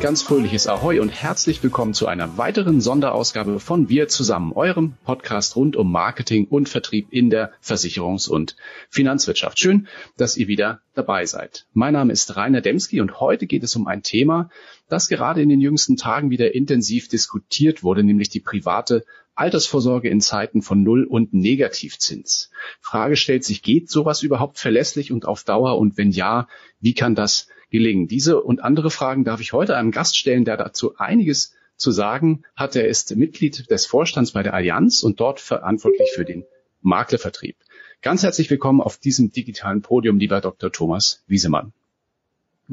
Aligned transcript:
Ganz 0.00 0.22
fröhliches 0.22 0.66
Ahoi 0.66 0.98
und 0.98 1.10
herzlich 1.10 1.62
willkommen 1.62 1.92
zu 1.92 2.06
einer 2.06 2.38
weiteren 2.38 2.80
Sonderausgabe 2.80 3.60
von 3.60 3.90
Wir 3.90 4.08
zusammen, 4.08 4.52
eurem 4.54 4.94
Podcast 5.04 5.56
rund 5.56 5.76
um 5.76 5.92
Marketing 5.92 6.46
und 6.46 6.70
Vertrieb 6.70 7.08
in 7.10 7.28
der 7.28 7.52
Versicherungs- 7.62 8.26
und 8.26 8.56
Finanzwirtschaft. 8.88 9.60
Schön, 9.60 9.88
dass 10.16 10.38
ihr 10.38 10.48
wieder 10.48 10.80
dabei 10.94 11.26
seid. 11.26 11.66
Mein 11.74 11.92
Name 11.92 12.14
ist 12.14 12.34
Rainer 12.34 12.62
Demski 12.62 13.02
und 13.02 13.20
heute 13.20 13.46
geht 13.46 13.62
es 13.62 13.76
um 13.76 13.86
ein 13.86 14.02
Thema, 14.02 14.48
das 14.88 15.06
gerade 15.08 15.42
in 15.42 15.50
den 15.50 15.60
jüngsten 15.60 15.98
Tagen 15.98 16.30
wieder 16.30 16.54
intensiv 16.54 17.08
diskutiert 17.08 17.82
wurde, 17.82 18.02
nämlich 18.02 18.30
die 18.30 18.40
private 18.40 19.04
Altersvorsorge 19.34 20.08
in 20.08 20.22
Zeiten 20.22 20.62
von 20.62 20.82
Null- 20.82 21.04
und 21.04 21.34
Negativzins. 21.34 22.50
Frage 22.80 23.16
stellt 23.16 23.44
sich, 23.44 23.62
geht 23.62 23.90
sowas 23.90 24.22
überhaupt 24.22 24.58
verlässlich 24.58 25.12
und 25.12 25.26
auf 25.26 25.44
Dauer? 25.44 25.76
Und 25.76 25.98
wenn 25.98 26.10
ja, 26.10 26.48
wie 26.80 26.94
kann 26.94 27.14
das 27.14 27.48
gelingen? 27.70 28.06
Diese 28.06 28.40
und 28.40 28.62
andere 28.62 28.90
Fragen 28.90 29.24
darf 29.24 29.40
ich 29.40 29.52
heute 29.52 29.76
einem 29.76 29.90
Gast 29.90 30.16
stellen, 30.16 30.44
der 30.44 30.56
dazu 30.56 30.96
einiges 30.96 31.54
zu 31.76 31.90
sagen 31.90 32.42
hat. 32.54 32.76
Er 32.76 32.86
ist 32.86 33.16
Mitglied 33.16 33.70
des 33.70 33.86
Vorstands 33.86 34.32
bei 34.32 34.42
der 34.42 34.54
Allianz 34.54 35.02
und 35.02 35.20
dort 35.20 35.40
verantwortlich 35.40 36.10
für 36.14 36.24
den 36.24 36.44
Maklervertrieb. 36.82 37.56
Ganz 38.02 38.22
herzlich 38.22 38.50
willkommen 38.50 38.80
auf 38.80 38.98
diesem 38.98 39.32
digitalen 39.32 39.82
Podium, 39.82 40.18
lieber 40.18 40.40
Dr. 40.40 40.72
Thomas 40.72 41.22
Wiesemann. 41.26 41.72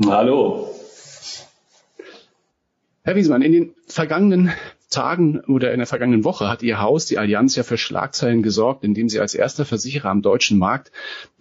Hallo. 0.05 0.76
Herr 3.07 3.15
Wiesemann, 3.15 3.41
in 3.41 3.53
den 3.53 3.73
vergangenen 3.85 4.51
Tagen 4.89 5.39
oder 5.39 5.71
in 5.71 5.77
der 5.77 5.87
vergangenen 5.87 6.25
Woche 6.25 6.49
hat 6.49 6.61
Ihr 6.61 6.81
Haus, 6.81 7.05
die 7.05 7.17
Allianz, 7.17 7.55
ja 7.55 7.63
für 7.63 7.77
Schlagzeilen 7.77 8.43
gesorgt, 8.43 8.83
indem 8.83 9.07
Sie 9.07 9.21
als 9.21 9.33
erster 9.33 9.63
Versicherer 9.63 10.09
am 10.09 10.21
deutschen 10.21 10.57
Markt 10.57 10.91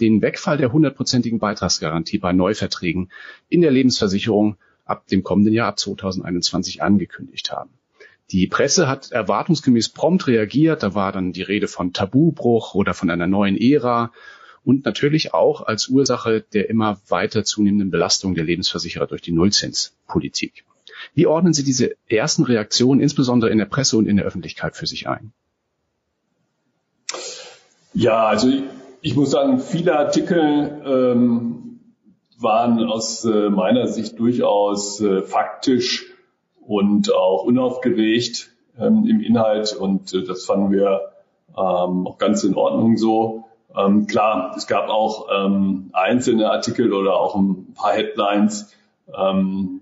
den 0.00 0.22
Wegfall 0.22 0.58
der 0.58 0.72
hundertprozentigen 0.72 1.40
Beitragsgarantie 1.40 2.18
bei 2.18 2.32
Neuverträgen 2.32 3.10
in 3.48 3.62
der 3.62 3.72
Lebensversicherung 3.72 4.58
ab 4.84 5.08
dem 5.08 5.24
kommenden 5.24 5.52
Jahr, 5.52 5.66
ab 5.66 5.80
2021, 5.80 6.84
angekündigt 6.84 7.50
haben. 7.50 7.70
Die 8.30 8.46
Presse 8.46 8.86
hat 8.86 9.10
erwartungsgemäß 9.10 9.88
prompt 9.88 10.28
reagiert. 10.28 10.84
Da 10.84 10.94
war 10.94 11.10
dann 11.10 11.32
die 11.32 11.42
Rede 11.42 11.66
von 11.66 11.92
Tabubruch 11.92 12.76
oder 12.76 12.94
von 12.94 13.10
einer 13.10 13.26
neuen 13.26 13.60
Ära 13.60 14.12
und 14.62 14.84
natürlich 14.84 15.34
auch 15.34 15.66
als 15.66 15.88
Ursache 15.88 16.44
der 16.52 16.70
immer 16.70 17.00
weiter 17.08 17.42
zunehmenden 17.42 17.90
Belastung 17.90 18.36
der 18.36 18.44
Lebensversicherer 18.44 19.08
durch 19.08 19.22
die 19.22 19.32
Nullzinspolitik. 19.32 20.64
Wie 21.14 21.26
ordnen 21.26 21.52
Sie 21.52 21.64
diese 21.64 21.96
ersten 22.08 22.44
Reaktionen, 22.44 23.00
insbesondere 23.00 23.50
in 23.50 23.58
der 23.58 23.66
Presse 23.66 23.96
und 23.96 24.06
in 24.06 24.16
der 24.16 24.26
Öffentlichkeit, 24.26 24.76
für 24.76 24.86
sich 24.86 25.08
ein? 25.08 25.32
Ja, 27.94 28.26
also 28.26 28.48
ich, 28.48 28.62
ich 29.00 29.16
muss 29.16 29.30
sagen, 29.30 29.58
viele 29.58 29.98
Artikel 29.98 30.82
ähm, 30.84 31.80
waren 32.38 32.84
aus 32.84 33.24
äh, 33.24 33.48
meiner 33.50 33.88
Sicht 33.88 34.18
durchaus 34.18 35.00
äh, 35.00 35.22
faktisch 35.22 36.06
und 36.60 37.14
auch 37.14 37.44
unaufgeregt 37.44 38.50
ähm, 38.78 39.06
im 39.08 39.20
Inhalt 39.20 39.74
und 39.74 40.12
äh, 40.12 40.24
das 40.24 40.44
fanden 40.44 40.70
wir 40.70 41.12
ähm, 41.50 42.06
auch 42.06 42.18
ganz 42.18 42.44
in 42.44 42.54
Ordnung 42.54 42.96
so. 42.96 43.44
Ähm, 43.74 44.06
klar, 44.06 44.54
es 44.56 44.66
gab 44.66 44.88
auch 44.88 45.28
ähm, 45.32 45.90
einzelne 45.92 46.50
Artikel 46.50 46.92
oder 46.92 47.16
auch 47.16 47.34
ein 47.34 47.74
paar 47.74 47.92
Headlines, 47.92 48.74
ähm, 49.16 49.80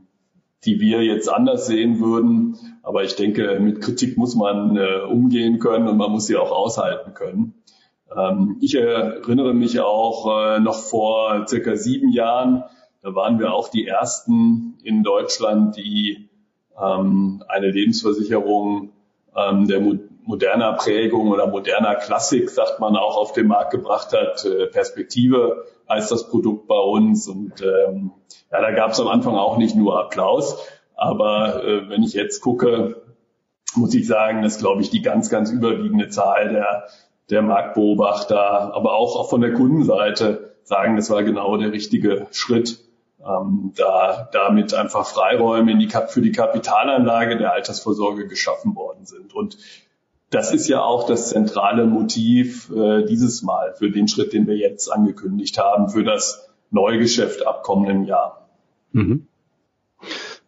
die 0.64 0.80
wir 0.80 1.02
jetzt 1.02 1.28
anders 1.28 1.66
sehen 1.66 2.00
würden. 2.00 2.56
Aber 2.82 3.04
ich 3.04 3.16
denke, 3.16 3.58
mit 3.60 3.80
Kritik 3.80 4.16
muss 4.16 4.34
man 4.34 4.76
äh, 4.76 5.00
umgehen 5.00 5.58
können 5.58 5.88
und 5.88 5.96
man 5.96 6.10
muss 6.10 6.26
sie 6.26 6.36
auch 6.36 6.50
aushalten 6.50 7.14
können. 7.14 7.54
Ähm, 8.14 8.56
ich 8.60 8.74
erinnere 8.74 9.54
mich 9.54 9.80
auch 9.80 10.56
äh, 10.56 10.60
noch 10.60 10.76
vor 10.76 11.46
circa 11.48 11.76
sieben 11.76 12.10
Jahren, 12.10 12.64
da 13.02 13.14
waren 13.14 13.38
wir 13.38 13.52
auch 13.52 13.68
die 13.68 13.86
ersten 13.86 14.78
in 14.82 15.02
Deutschland, 15.02 15.76
die 15.76 16.30
ähm, 16.80 17.44
eine 17.48 17.70
Lebensversicherung 17.70 18.92
ähm, 19.36 19.66
der 19.66 19.80
moderner 20.24 20.72
Prägung 20.74 21.30
oder 21.30 21.46
moderner 21.46 21.94
Klassik, 21.96 22.50
sagt 22.50 22.80
man 22.80 22.96
auch, 22.96 23.16
auf 23.16 23.32
den 23.32 23.46
Markt 23.46 23.70
gebracht 23.70 24.12
hat. 24.12 24.44
Äh, 24.44 24.66
Perspektive 24.66 25.64
heißt 25.88 26.10
das 26.10 26.28
Produkt 26.28 26.66
bei 26.66 26.78
uns. 26.78 27.28
Und 27.28 27.62
ähm, 27.62 28.12
ja, 28.50 28.60
da 28.60 28.70
gab 28.72 28.92
es 28.92 29.00
am 29.00 29.08
Anfang 29.08 29.36
auch 29.36 29.56
nicht 29.56 29.76
nur 29.76 29.98
Applaus. 29.98 30.58
Aber 30.96 31.64
äh, 31.64 31.88
wenn 31.88 32.02
ich 32.02 32.14
jetzt 32.14 32.40
gucke, 32.40 33.02
muss 33.74 33.94
ich 33.94 34.06
sagen, 34.06 34.42
dass, 34.42 34.58
glaube 34.58 34.82
ich, 34.82 34.90
die 34.90 35.02
ganz, 35.02 35.30
ganz 35.30 35.50
überwiegende 35.50 36.08
Zahl 36.08 36.52
der, 36.52 36.84
der 37.30 37.42
Marktbeobachter, 37.42 38.74
aber 38.74 38.94
auch, 38.94 39.16
auch 39.16 39.30
von 39.30 39.40
der 39.40 39.52
Kundenseite 39.54 40.54
sagen, 40.62 40.96
das 40.96 41.10
war 41.10 41.22
genau 41.22 41.56
der 41.56 41.72
richtige 41.72 42.26
Schritt 42.30 42.78
ähm, 43.26 43.72
da 43.76 44.28
damit 44.32 44.74
einfach 44.74 45.06
Freiräume 45.06 45.72
in 45.72 45.78
die, 45.78 45.88
für 45.88 46.20
die 46.20 46.32
Kapitalanlage 46.32 47.38
der 47.38 47.52
Altersvorsorge 47.52 48.28
geschaffen 48.28 48.76
worden 48.76 49.06
sind. 49.06 49.34
Und 49.34 49.56
das 50.34 50.52
ist 50.52 50.68
ja 50.68 50.82
auch 50.82 51.06
das 51.06 51.30
zentrale 51.30 51.86
Motiv 51.86 52.70
äh, 52.70 53.04
dieses 53.04 53.42
Mal 53.42 53.74
für 53.78 53.90
den 53.90 54.08
Schritt, 54.08 54.32
den 54.32 54.46
wir 54.46 54.56
jetzt 54.56 54.88
angekündigt 54.88 55.58
haben, 55.58 55.88
für 55.88 56.04
das 56.04 56.48
Neugeschäft 56.70 57.46
ab 57.46 57.62
kommenden 57.62 58.04
Jahr. 58.04 58.48
Mhm. 58.92 59.26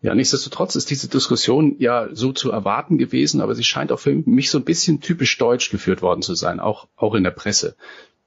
Ja, 0.03 0.15
nichtsdestotrotz 0.15 0.77
ist 0.77 0.91
diese 0.91 1.09
Diskussion 1.09 1.77
ja 1.79 2.09
so 2.13 2.33
zu 2.33 2.51
erwarten 2.51 2.99
gewesen, 2.99 3.41
aber 3.41 3.55
sie 3.55 3.65
scheint 3.65 3.91
auch 3.93 3.99
für 3.99 4.13
mich 4.13 4.51
so 4.51 4.59
ein 4.59 4.65
bisschen 4.65 5.01
typisch 5.01 5.39
deutsch 5.39 5.71
geführt 5.71 6.03
worden 6.03 6.23
zu 6.23 6.35
sein, 6.35 6.61
auch, 6.61 6.87
auch 6.97 7.15
in 7.15 7.25
der 7.25 7.31
Presse 7.31 7.77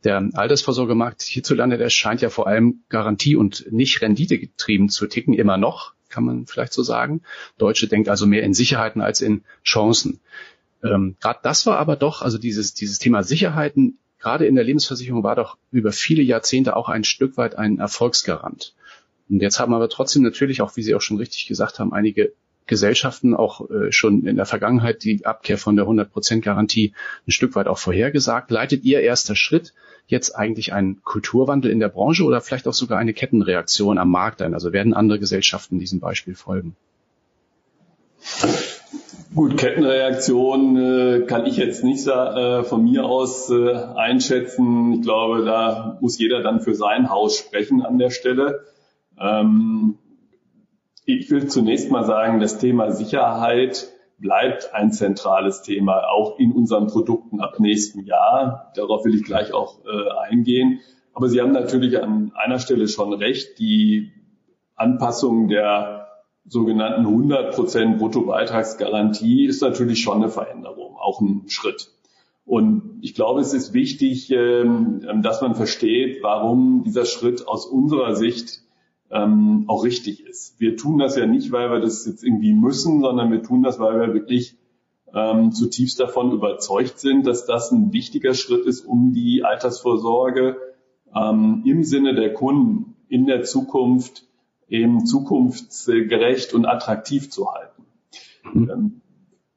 der 0.04 0.30
Altersvorsorgemarkt 0.34 1.22
hierzulande, 1.22 1.78
der 1.78 1.90
scheint 1.90 2.22
ja 2.22 2.30
vor 2.30 2.48
allem 2.48 2.84
Garantie 2.90 3.36
und 3.36 3.72
nicht 3.72 4.02
Rendite 4.02 4.40
getrieben 4.40 4.90
zu 4.90 5.08
ticken, 5.08 5.34
immer 5.34 5.58
noch, 5.58 5.94
kann 6.10 6.24
man 6.24 6.46
vielleicht 6.46 6.74
so 6.74 6.84
sagen. 6.84 7.22
Deutsche 7.58 7.88
denkt 7.88 8.10
also 8.10 8.26
mehr 8.26 8.44
in 8.44 8.54
Sicherheiten 8.54 9.02
als 9.02 9.22
in 9.22 9.44
Chancen. 9.64 10.22
Ähm, 10.84 11.16
gerade 11.20 11.40
das 11.44 11.66
war 11.66 11.78
aber 11.78 11.96
doch, 11.96 12.22
also 12.22 12.38
dieses, 12.38 12.74
dieses 12.74 13.00
Thema 13.00 13.24
Sicherheiten, 13.24 13.98
gerade 14.20 14.46
in 14.46 14.56
der 14.56 14.64
Lebensversicherung 14.64 15.24
war 15.24 15.36
doch 15.36 15.58
über 15.72 15.92
viele 15.92 16.22
Jahrzehnte 16.22 16.76
auch 16.76 16.90
ein 16.90 17.04
Stück 17.04 17.38
weit 17.38 17.58
ein 17.58 17.80
Erfolgsgarant. 17.80 18.74
Und 19.30 19.42
jetzt 19.42 19.60
haben 19.60 19.74
aber 19.74 19.90
trotzdem 19.90 20.24
natürlich 20.24 20.62
auch, 20.62 20.76
wie 20.76 20.82
Sie 20.82 20.96
auch 20.96 21.02
schon 21.02 21.18
richtig 21.18 21.48
gesagt 21.48 21.80
haben, 21.80 21.94
einige 21.94 22.34
Gesellschaften 22.66 23.34
auch 23.34 23.70
äh, 23.70 23.92
schon 23.92 24.26
in 24.26 24.36
der 24.36 24.46
Vergangenheit 24.46 25.04
die 25.04 25.26
Abkehr 25.26 25.58
von 25.58 25.76
der 25.76 25.86
100% 25.86 26.42
Garantie 26.42 26.94
ein 27.28 27.32
Stück 27.32 27.56
weit 27.56 27.68
auch 27.68 27.80
vorhergesagt. 27.80 28.52
Leitet 28.52 28.84
Ihr 28.84 29.02
erster 29.02 29.36
Schritt 29.36 29.74
jetzt 30.08 30.36
eigentlich 30.36 30.72
ein 30.74 31.02
Kulturwandel 31.04 31.72
in 31.72 31.80
der 31.80 31.90
Branche 31.90 32.24
oder 32.24 32.42
vielleicht 32.42 32.68
auch 32.68 32.74
sogar 32.74 33.00
eine 33.00 33.14
Kettenreaktion 33.14 33.98
am 33.98 34.10
Markt 34.12 34.42
ein? 34.42 34.54
Also 34.54 34.72
werden 34.72 34.94
andere 34.94 35.20
Gesellschaften 35.20 35.80
diesem 35.80 36.00
Beispiel 36.00 36.36
folgen? 36.36 36.76
Gut, 39.36 39.58
Kettenreaktion 39.58 40.76
äh, 40.76 41.26
kann 41.28 41.46
ich 41.46 41.58
jetzt 41.58 41.84
nicht 41.84 42.08
äh, 42.08 42.64
von 42.64 42.84
mir 42.84 43.06
aus 43.06 43.52
äh, 43.52 43.76
einschätzen. 43.76 44.94
Ich 44.94 45.02
glaube, 45.04 45.46
da 45.46 46.00
muss 46.02 46.18
jeder 46.18 46.42
dann 46.42 46.62
für 46.62 46.74
sein 46.74 47.12
Haus 47.12 47.38
sprechen 47.38 47.84
an 47.84 48.00
der 48.00 48.10
Stelle. 48.10 48.66
Ähm, 49.20 50.00
ich 51.06 51.30
will 51.30 51.48
zunächst 51.48 51.92
mal 51.92 52.06
sagen, 52.06 52.40
das 52.40 52.58
Thema 52.58 52.92
Sicherheit 52.92 53.90
bleibt 54.18 54.74
ein 54.74 54.92
zentrales 54.92 55.62
Thema, 55.62 56.10
auch 56.10 56.40
in 56.40 56.52
unseren 56.52 56.88
Produkten 56.88 57.40
ab 57.40 57.60
nächsten 57.60 58.06
Jahr. 58.06 58.72
Darauf 58.76 59.06
will 59.06 59.14
ich 59.14 59.24
gleich 59.24 59.54
auch 59.54 59.78
äh, 59.86 60.10
eingehen. 60.28 60.80
Aber 61.14 61.30
Sie 61.30 61.40
haben 61.40 61.52
natürlich 61.52 62.02
an 62.02 62.32
einer 62.36 62.58
Stelle 62.58 62.88
schon 62.88 63.14
recht. 63.14 63.60
Die 63.60 64.12
Anpassung 64.76 65.50
der 65.50 66.09
sogenannten 66.50 67.06
100 67.06 67.56
Prozent 67.56 68.00
Bruttobeitragsgarantie 68.00 69.46
ist 69.46 69.62
natürlich 69.62 70.02
schon 70.02 70.18
eine 70.18 70.30
Veränderung, 70.30 70.98
auch 70.98 71.22
ein 71.22 71.44
Schritt. 71.48 71.92
Und 72.46 72.98
ich 73.02 73.14
glaube, 73.14 73.42
es 73.42 73.54
ist 73.54 73.74
wichtig, 73.74 74.32
ähm, 74.32 75.22
dass 75.22 75.42
man 75.42 75.54
versteht, 75.54 76.24
warum 76.24 76.84
dieser 76.84 77.06
Schritt 77.06 77.48
aus 77.48 77.68
unserer 77.68 78.16
Sicht 78.16 78.64
ähm, 79.12 79.66
auch 79.68 79.84
richtig 79.84 80.26
ist. 80.26 80.60
Wir 80.60 80.76
tun 80.76 80.98
das 80.98 81.16
ja 81.16 81.28
nicht, 81.28 81.52
weil 81.52 81.70
wir 81.72 81.80
das 81.80 82.06
jetzt 82.08 82.24
irgendwie 82.24 82.54
müssen, 82.54 83.02
sondern 83.02 83.32
wir 83.32 83.44
tun 83.44 83.62
das, 83.62 83.80
weil 83.80 84.00
wir 84.00 84.14
wirklich 84.14 84.56
ähm, 85.14 85.52
zutiefst 85.52 86.00
davon 86.00 86.32
überzeugt 86.32 87.00
sind, 87.00 87.26
dass 87.28 87.46
das 87.46 87.72
ein 87.72 87.94
wichtiger 87.94 88.34
Schritt 88.34 88.66
ist, 88.66 88.86
um 88.86 89.14
die 89.14 89.44
Altersvorsorge 89.44 90.58
ähm, 91.16 91.64
im 91.66 91.84
Sinne 91.84 92.16
der 92.16 92.34
Kunden 92.34 92.96
in 93.08 93.26
der 93.26 93.44
Zukunft 93.44 94.26
eben 94.70 95.06
zukunftsgerecht 95.06 96.54
und 96.54 96.66
attraktiv 96.66 97.30
zu 97.30 97.52
halten. 97.52 97.84
Mhm. 98.54 98.70
Ähm, 98.70 99.02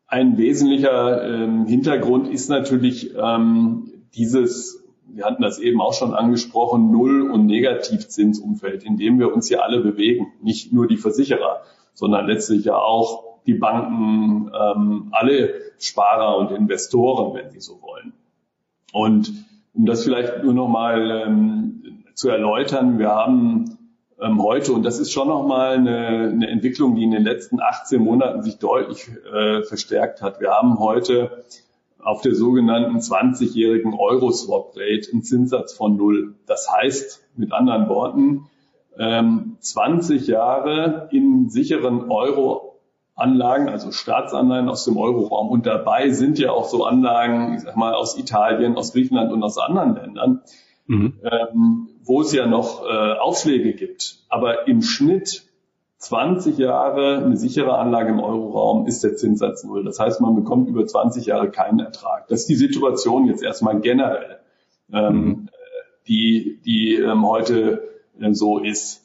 ein 0.06 0.36
wesentlicher 0.36 1.22
ähm, 1.26 1.66
Hintergrund 1.66 2.28
ist 2.28 2.50
natürlich 2.50 3.14
ähm, 3.16 3.90
dieses 4.14 4.82
wir 5.14 5.26
hatten 5.26 5.42
das 5.42 5.58
eben 5.58 5.80
auch 5.80 5.92
schon 5.92 6.14
angesprochen, 6.14 6.90
Null- 6.90 7.30
und 7.30 7.46
Negativzinsumfeld, 7.46 8.82
in 8.84 8.96
dem 8.96 9.18
wir 9.18 9.32
uns 9.32 9.48
hier 9.48 9.62
alle 9.62 9.80
bewegen. 9.80 10.32
Nicht 10.40 10.72
nur 10.72 10.86
die 10.86 10.96
Versicherer, 10.96 11.62
sondern 11.92 12.26
letztlich 12.26 12.64
ja 12.64 12.76
auch 12.76 13.40
die 13.46 13.54
Banken, 13.54 14.50
alle 15.10 15.54
Sparer 15.78 16.38
und 16.38 16.52
Investoren, 16.52 17.34
wenn 17.34 17.50
Sie 17.50 17.60
so 17.60 17.82
wollen. 17.82 18.12
Und 18.92 19.32
um 19.74 19.86
das 19.86 20.04
vielleicht 20.04 20.44
nur 20.44 20.54
noch 20.54 20.68
mal 20.68 21.24
ähm, 21.26 22.04
zu 22.14 22.28
erläutern, 22.28 22.98
wir 22.98 23.10
haben 23.10 23.78
ähm, 24.22 24.42
heute. 24.42 24.72
Und 24.72 24.84
das 24.84 24.98
ist 24.98 25.12
schon 25.12 25.28
nochmal 25.28 25.74
eine, 25.74 26.30
eine 26.32 26.48
Entwicklung, 26.48 26.94
die 26.94 27.02
in 27.02 27.10
den 27.10 27.24
letzten 27.24 27.60
18 27.60 28.02
Monaten 28.02 28.42
sich 28.42 28.58
deutlich 28.58 29.10
äh, 29.32 29.62
verstärkt 29.62 30.22
hat. 30.22 30.40
Wir 30.40 30.50
haben 30.50 30.78
heute 30.78 31.44
auf 32.02 32.22
der 32.22 32.34
sogenannten 32.34 32.98
20-jährigen 32.98 33.94
Euro-Swap-Rate 33.94 35.12
einen 35.12 35.22
Zinssatz 35.22 35.72
von 35.72 35.96
null. 35.96 36.34
Das 36.46 36.68
heißt, 36.70 37.22
mit 37.36 37.52
anderen 37.52 37.88
Worten, 37.88 38.50
ähm, 38.98 39.56
20 39.60 40.26
Jahre 40.26 41.08
in 41.12 41.48
sicheren 41.48 42.10
Euro-Anlagen, 42.10 43.68
also 43.68 43.92
Staatsanleihen 43.92 44.68
aus 44.68 44.84
dem 44.84 44.96
Euroraum. 44.96 45.48
Und 45.48 45.66
dabei 45.66 46.10
sind 46.10 46.38
ja 46.38 46.50
auch 46.50 46.64
so 46.64 46.84
Anlagen, 46.84 47.54
ich 47.54 47.62
sag 47.62 47.76
mal, 47.76 47.94
aus 47.94 48.18
Italien, 48.18 48.76
aus 48.76 48.92
Griechenland 48.92 49.32
und 49.32 49.42
aus 49.42 49.58
anderen 49.58 49.94
Ländern, 49.94 50.42
mhm. 50.92 51.12
ähm, 51.24 51.88
wo 52.04 52.20
es 52.20 52.32
ja 52.32 52.46
noch 52.46 52.84
äh, 52.84 53.12
Aufschläge 53.18 53.72
gibt. 53.72 54.18
Aber 54.28 54.66
im 54.68 54.82
Schnitt 54.82 55.44
20 55.98 56.58
Jahre 56.58 57.24
eine 57.24 57.36
sichere 57.36 57.78
Anlage 57.78 58.10
im 58.10 58.20
Euroraum 58.20 58.86
ist 58.86 59.04
der 59.04 59.16
Zinssatz 59.16 59.64
null. 59.64 59.84
Das 59.84 60.00
heißt, 60.00 60.20
man 60.20 60.34
bekommt 60.34 60.68
über 60.68 60.84
20 60.84 61.26
Jahre 61.26 61.50
keinen 61.50 61.78
Ertrag. 61.78 62.26
Das 62.28 62.40
ist 62.40 62.48
die 62.48 62.56
Situation 62.56 63.26
jetzt 63.26 63.42
erstmal 63.42 63.80
generell, 63.80 64.40
ähm, 64.92 65.14
mhm. 65.14 65.48
die, 66.08 66.60
die 66.64 66.96
ähm, 66.96 67.26
heute 67.26 67.88
äh, 68.20 68.32
so 68.32 68.58
ist. 68.58 69.04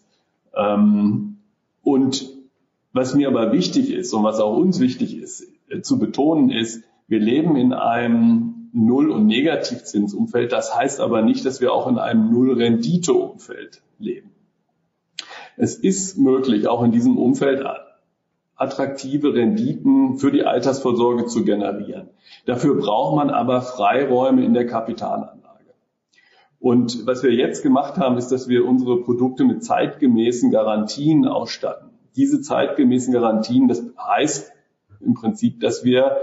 Ähm, 0.55 1.37
und 1.83 2.29
was 2.93 3.13
mir 3.13 3.27
aber 3.27 3.51
wichtig 3.51 3.93
ist 3.93 4.11
und 4.13 4.23
was 4.23 4.39
auch 4.39 4.57
uns 4.57 4.79
wichtig 4.79 5.17
ist 5.17 5.47
äh, 5.69 5.81
zu 5.81 5.99
betonen 5.99 6.49
ist, 6.49 6.83
wir 7.07 7.19
leben 7.19 7.55
in 7.55 7.73
einem 7.73 8.56
Null- 8.73 9.11
und 9.11 9.27
Negativzinsumfeld. 9.27 10.51
Das 10.51 10.75
heißt 10.75 10.99
aber 10.99 11.21
nicht, 11.21 11.45
dass 11.45 11.61
wir 11.61 11.73
auch 11.73 11.87
in 11.87 11.97
einem 11.97 12.31
Null-Rendite-Umfeld 12.31 13.81
leben. 13.99 14.31
Es 15.55 15.75
ist 15.75 16.17
möglich, 16.17 16.67
auch 16.67 16.83
in 16.83 16.91
diesem 16.91 17.17
Umfeld 17.17 17.65
attraktive 18.55 19.33
Renditen 19.33 20.17
für 20.17 20.31
die 20.31 20.43
Altersvorsorge 20.43 21.25
zu 21.25 21.43
generieren. 21.43 22.09
Dafür 22.45 22.75
braucht 22.75 23.15
man 23.15 23.29
aber 23.29 23.61
Freiräume 23.61 24.43
in 24.43 24.53
der 24.53 24.65
Kapitalanlage. 24.65 25.37
Und 26.59 27.05
was 27.05 27.23
wir 27.23 27.33
jetzt 27.33 27.61
gemacht 27.61 27.97
haben, 27.97 28.17
ist, 28.17 28.29
dass 28.29 28.47
wir 28.47 28.65
unsere 28.65 29.01
Produkte 29.01 29.43
mit 29.43 29.63
zeitgemäßen 29.63 30.51
Garantien 30.51 31.25
ausstatten. 31.25 31.89
Diese 32.15 32.41
zeitgemäßen 32.41 33.13
Garantien, 33.13 33.67
das 33.67 33.83
heißt 33.99 34.51
im 35.01 35.13
Prinzip, 35.13 35.59
dass 35.59 35.83
wir 35.83 36.17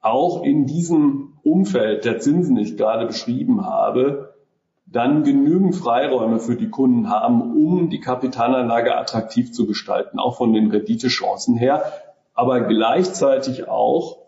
auch 0.00 0.44
in 0.44 0.66
diesem 0.66 1.29
Umfeld 1.42 2.04
der 2.04 2.18
Zinsen, 2.18 2.56
die 2.56 2.62
ich 2.62 2.76
gerade 2.76 3.06
beschrieben 3.06 3.66
habe, 3.66 4.34
dann 4.86 5.22
genügend 5.22 5.76
Freiräume 5.76 6.40
für 6.40 6.56
die 6.56 6.68
Kunden 6.68 7.08
haben, 7.08 7.54
um 7.56 7.90
die 7.90 8.00
Kapitalanlage 8.00 8.96
attraktiv 8.96 9.52
zu 9.52 9.66
gestalten, 9.66 10.18
auch 10.18 10.36
von 10.36 10.52
den 10.52 10.70
Renditechancen 10.70 11.56
her, 11.56 11.92
aber 12.34 12.62
gleichzeitig 12.62 13.68
auch 13.68 14.18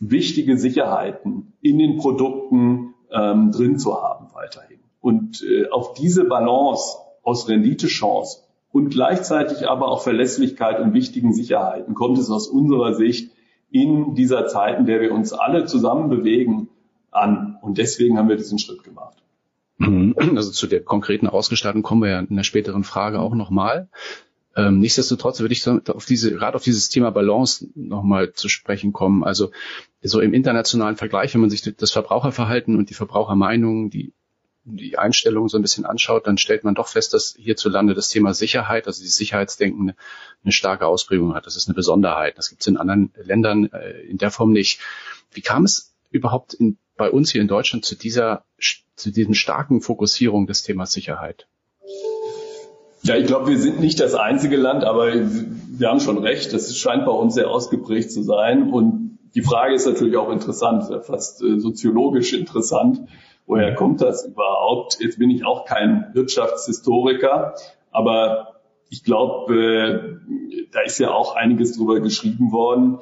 wichtige 0.00 0.58
Sicherheiten 0.58 1.54
in 1.62 1.78
den 1.78 1.96
Produkten 1.96 2.94
ähm, 3.10 3.52
drin 3.52 3.78
zu 3.78 4.02
haben 4.02 4.28
weiterhin. 4.34 4.80
Und 5.00 5.42
äh, 5.42 5.68
auf 5.70 5.94
diese 5.94 6.24
Balance 6.24 6.98
aus 7.22 7.48
Renditechance 7.48 8.42
und 8.72 8.90
gleichzeitig 8.90 9.68
aber 9.68 9.88
auch 9.88 10.02
Verlässlichkeit 10.02 10.80
und 10.80 10.92
wichtigen 10.92 11.32
Sicherheiten 11.32 11.94
kommt 11.94 12.18
es 12.18 12.30
aus 12.30 12.48
unserer 12.48 12.94
Sicht 12.94 13.31
in 13.72 14.14
dieser 14.14 14.46
Zeit, 14.46 14.78
in 14.78 14.86
der 14.86 15.00
wir 15.00 15.12
uns 15.12 15.32
alle 15.32 15.64
zusammen 15.64 16.08
bewegen, 16.08 16.68
an. 17.10 17.58
Und 17.60 17.78
deswegen 17.78 18.18
haben 18.18 18.28
wir 18.28 18.36
diesen 18.36 18.58
Schritt 18.58 18.84
gemacht. 18.84 19.22
Mhm. 19.78 20.14
Also 20.36 20.50
zu 20.50 20.66
der 20.66 20.82
konkreten 20.82 21.26
Ausgestaltung 21.26 21.82
kommen 21.82 22.02
wir 22.02 22.10
ja 22.10 22.20
in 22.20 22.30
einer 22.30 22.44
späteren 22.44 22.84
Frage 22.84 23.20
auch 23.20 23.34
nochmal. 23.34 23.88
Ähm, 24.54 24.80
nichtsdestotrotz 24.80 25.40
würde 25.40 25.54
ich 25.54 25.66
auf 25.66 26.04
diese, 26.04 26.32
gerade 26.32 26.56
auf 26.56 26.62
dieses 26.62 26.88
Thema 26.90 27.10
Balance 27.10 27.68
nochmal 27.74 28.32
zu 28.32 28.48
sprechen 28.48 28.92
kommen. 28.92 29.24
Also 29.24 29.50
so 30.02 30.20
im 30.20 30.34
internationalen 30.34 30.96
Vergleich, 30.96 31.32
wenn 31.32 31.40
man 31.40 31.50
sich 31.50 31.62
das 31.62 31.90
Verbraucherverhalten 31.90 32.76
und 32.76 32.90
die 32.90 32.94
Verbrauchermeinungen, 32.94 33.88
die, 33.88 34.12
die 34.64 34.96
Einstellungen 34.96 35.48
so 35.48 35.58
ein 35.58 35.62
bisschen 35.62 35.84
anschaut, 35.84 36.26
dann 36.26 36.38
stellt 36.38 36.64
man 36.64 36.74
doch 36.74 36.88
fest, 36.88 37.14
dass 37.14 37.34
hierzulande 37.36 37.94
das 37.94 38.08
Thema 38.08 38.32
Sicherheit, 38.32 38.86
also 38.86 39.00
dieses 39.00 39.16
Sicherheitsdenken 39.16 39.82
eine, 39.82 39.96
eine 40.44 40.52
starke 40.52 40.86
Ausprägung 40.86 41.34
hat. 41.34 41.46
Das 41.46 41.56
ist 41.56 41.68
eine 41.68 41.74
Besonderheit. 41.74 42.38
Das 42.38 42.48
gibt 42.48 42.62
es 42.62 42.68
in 42.68 42.76
anderen 42.76 43.12
Ländern 43.16 43.70
äh, 43.72 44.00
in 44.02 44.18
der 44.18 44.30
Form 44.30 44.52
nicht. 44.52 44.80
Wie 45.32 45.40
kam 45.40 45.64
es 45.64 45.94
überhaupt 46.10 46.54
in, 46.54 46.78
bei 46.96 47.10
uns 47.10 47.32
hier 47.32 47.40
in 47.40 47.48
Deutschland 47.48 47.84
zu 47.84 47.96
dieser 47.96 48.44
zu 48.94 49.10
diesen 49.10 49.34
starken 49.34 49.80
Fokussierung 49.80 50.46
des 50.46 50.62
Themas 50.62 50.92
Sicherheit? 50.92 51.48
Ja, 53.02 53.16
ich 53.16 53.26
glaube, 53.26 53.48
wir 53.48 53.58
sind 53.58 53.80
nicht 53.80 53.98
das 53.98 54.14
einzige 54.14 54.56
Land, 54.56 54.84
aber 54.84 55.12
wir 55.12 55.88
haben 55.88 55.98
schon 55.98 56.18
recht. 56.18 56.52
Das 56.52 56.76
scheint 56.76 57.04
bei 57.04 57.10
uns 57.10 57.34
sehr 57.34 57.50
ausgeprägt 57.50 58.12
zu 58.12 58.22
sein. 58.22 58.70
Und 58.70 59.18
die 59.34 59.42
Frage 59.42 59.74
ist 59.74 59.86
natürlich 59.86 60.16
auch 60.16 60.30
interessant, 60.30 60.84
fast 61.04 61.42
äh, 61.42 61.58
soziologisch 61.58 62.32
interessant. 62.32 63.08
Woher 63.46 63.74
kommt 63.74 64.00
das 64.00 64.26
überhaupt? 64.26 64.98
Jetzt 65.00 65.18
bin 65.18 65.30
ich 65.30 65.44
auch 65.44 65.64
kein 65.64 66.10
Wirtschaftshistoriker, 66.12 67.54
aber 67.90 68.60
ich 68.88 69.04
glaube, 69.04 69.54
äh, 69.54 70.66
da 70.70 70.80
ist 70.80 70.98
ja 70.98 71.10
auch 71.10 71.34
einiges 71.34 71.76
drüber 71.76 72.00
geschrieben 72.00 72.52
worden. 72.52 72.98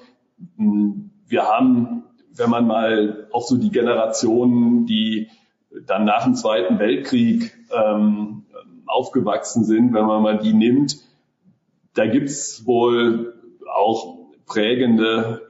Wir 1.27 1.43
haben, 1.45 2.05
wenn 2.35 2.51
man 2.51 2.67
mal 2.67 3.29
auch 3.33 3.43
so 3.43 3.57
die 3.57 3.71
Generationen, 3.71 4.87
die 4.87 5.29
dann 5.87 6.05
nach 6.05 6.25
dem 6.25 6.35
Zweiten 6.35 6.79
Weltkrieg 6.79 7.53
ähm, 7.73 8.47
aufgewachsen 8.87 9.65
sind, 9.65 9.93
wenn 9.93 10.07
man 10.07 10.23
mal 10.23 10.39
die 10.39 10.53
nimmt, 10.53 10.97
da 11.95 12.07
gibt's 12.07 12.67
wohl 12.67 13.35
auch 13.73 14.19
prägende 14.47 15.43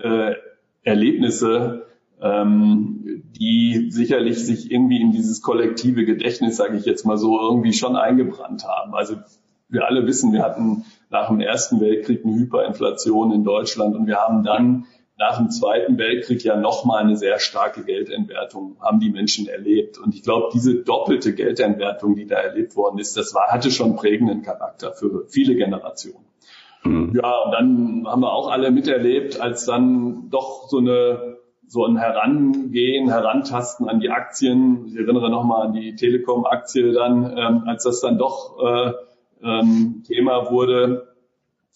äh, 0.85 0.89
Erlebnisse, 0.89 1.80
ähm, 2.23 3.23
die 3.39 3.91
sicherlich 3.91 4.45
sich 4.45 4.71
irgendwie 4.71 5.01
in 5.01 5.13
dieses 5.13 5.43
kollektive 5.43 6.05
Gedächtnis, 6.05 6.57
sage 6.57 6.77
ich 6.77 6.85
jetzt 6.85 7.07
mal 7.07 7.17
so, 7.17 7.41
irgendwie 7.41 7.73
schon 7.73 7.97
eingebrannt 7.97 8.65
haben. 8.67 8.95
Also 8.95 9.17
wir 9.69 9.87
alle 9.87 10.07
wissen, 10.07 10.33
wir 10.33 10.43
hatten 10.43 10.85
nach 11.11 11.29
dem 11.29 11.41
Ersten 11.41 11.81
Weltkrieg 11.81 12.25
eine 12.25 12.35
Hyperinflation 12.35 13.33
in 13.33 13.45
Deutschland 13.45 13.95
und 13.97 14.07
wir 14.07 14.17
haben 14.17 14.43
dann 14.43 14.87
nach 15.21 15.37
dem 15.37 15.51
Zweiten 15.51 15.99
Weltkrieg 15.99 16.43
ja 16.45 16.57
nochmal 16.57 17.03
eine 17.03 17.17
sehr 17.17 17.39
starke 17.39 17.85
Geldentwertung 17.85 18.79
haben 18.81 19.01
die 19.01 19.11
Menschen 19.11 19.47
erlebt. 19.47 19.99
Und 19.99 20.15
ich 20.15 20.23
glaube, 20.23 20.49
diese 20.55 20.77
doppelte 20.77 21.35
Geldentwertung, 21.35 22.17
die 22.17 22.27
da 22.27 22.37
erlebt 22.37 22.75
worden 22.75 22.99
ist, 22.99 23.19
das 23.19 23.35
war, 23.35 23.49
hatte 23.49 23.71
schon 23.71 23.97
prägenden 23.97 24.41
Charakter 24.41 24.95
für 24.95 25.27
viele 25.29 25.57
Generationen. 25.57 26.25
Mhm. 26.85 27.13
Ja, 27.15 27.39
und 27.41 27.53
dann 27.53 28.07
haben 28.07 28.23
wir 28.23 28.33
auch 28.33 28.51
alle 28.51 28.71
miterlebt, 28.71 29.39
als 29.39 29.67
dann 29.67 30.31
doch 30.31 30.69
so 30.71 30.79
eine 30.79 31.37
so 31.71 31.87
ein 31.87 31.97
Herangehen, 31.97 33.09
Herantasten 33.09 33.89
an 33.89 34.01
die 34.01 34.11
Aktien. 34.11 34.87
Ich 34.89 34.97
erinnere 34.97 35.31
nochmal 35.31 35.69
an 35.69 35.73
die 35.73 35.95
Telekom-Aktie 35.95 36.93
dann, 36.93 37.33
ähm, 37.39 37.63
als 37.67 37.85
das 37.85 38.01
dann 38.01 38.19
doch 38.19 38.59
äh, 38.61 38.93
ähm, 39.41 40.03
Thema 40.05 40.51
wurde, 40.51 41.15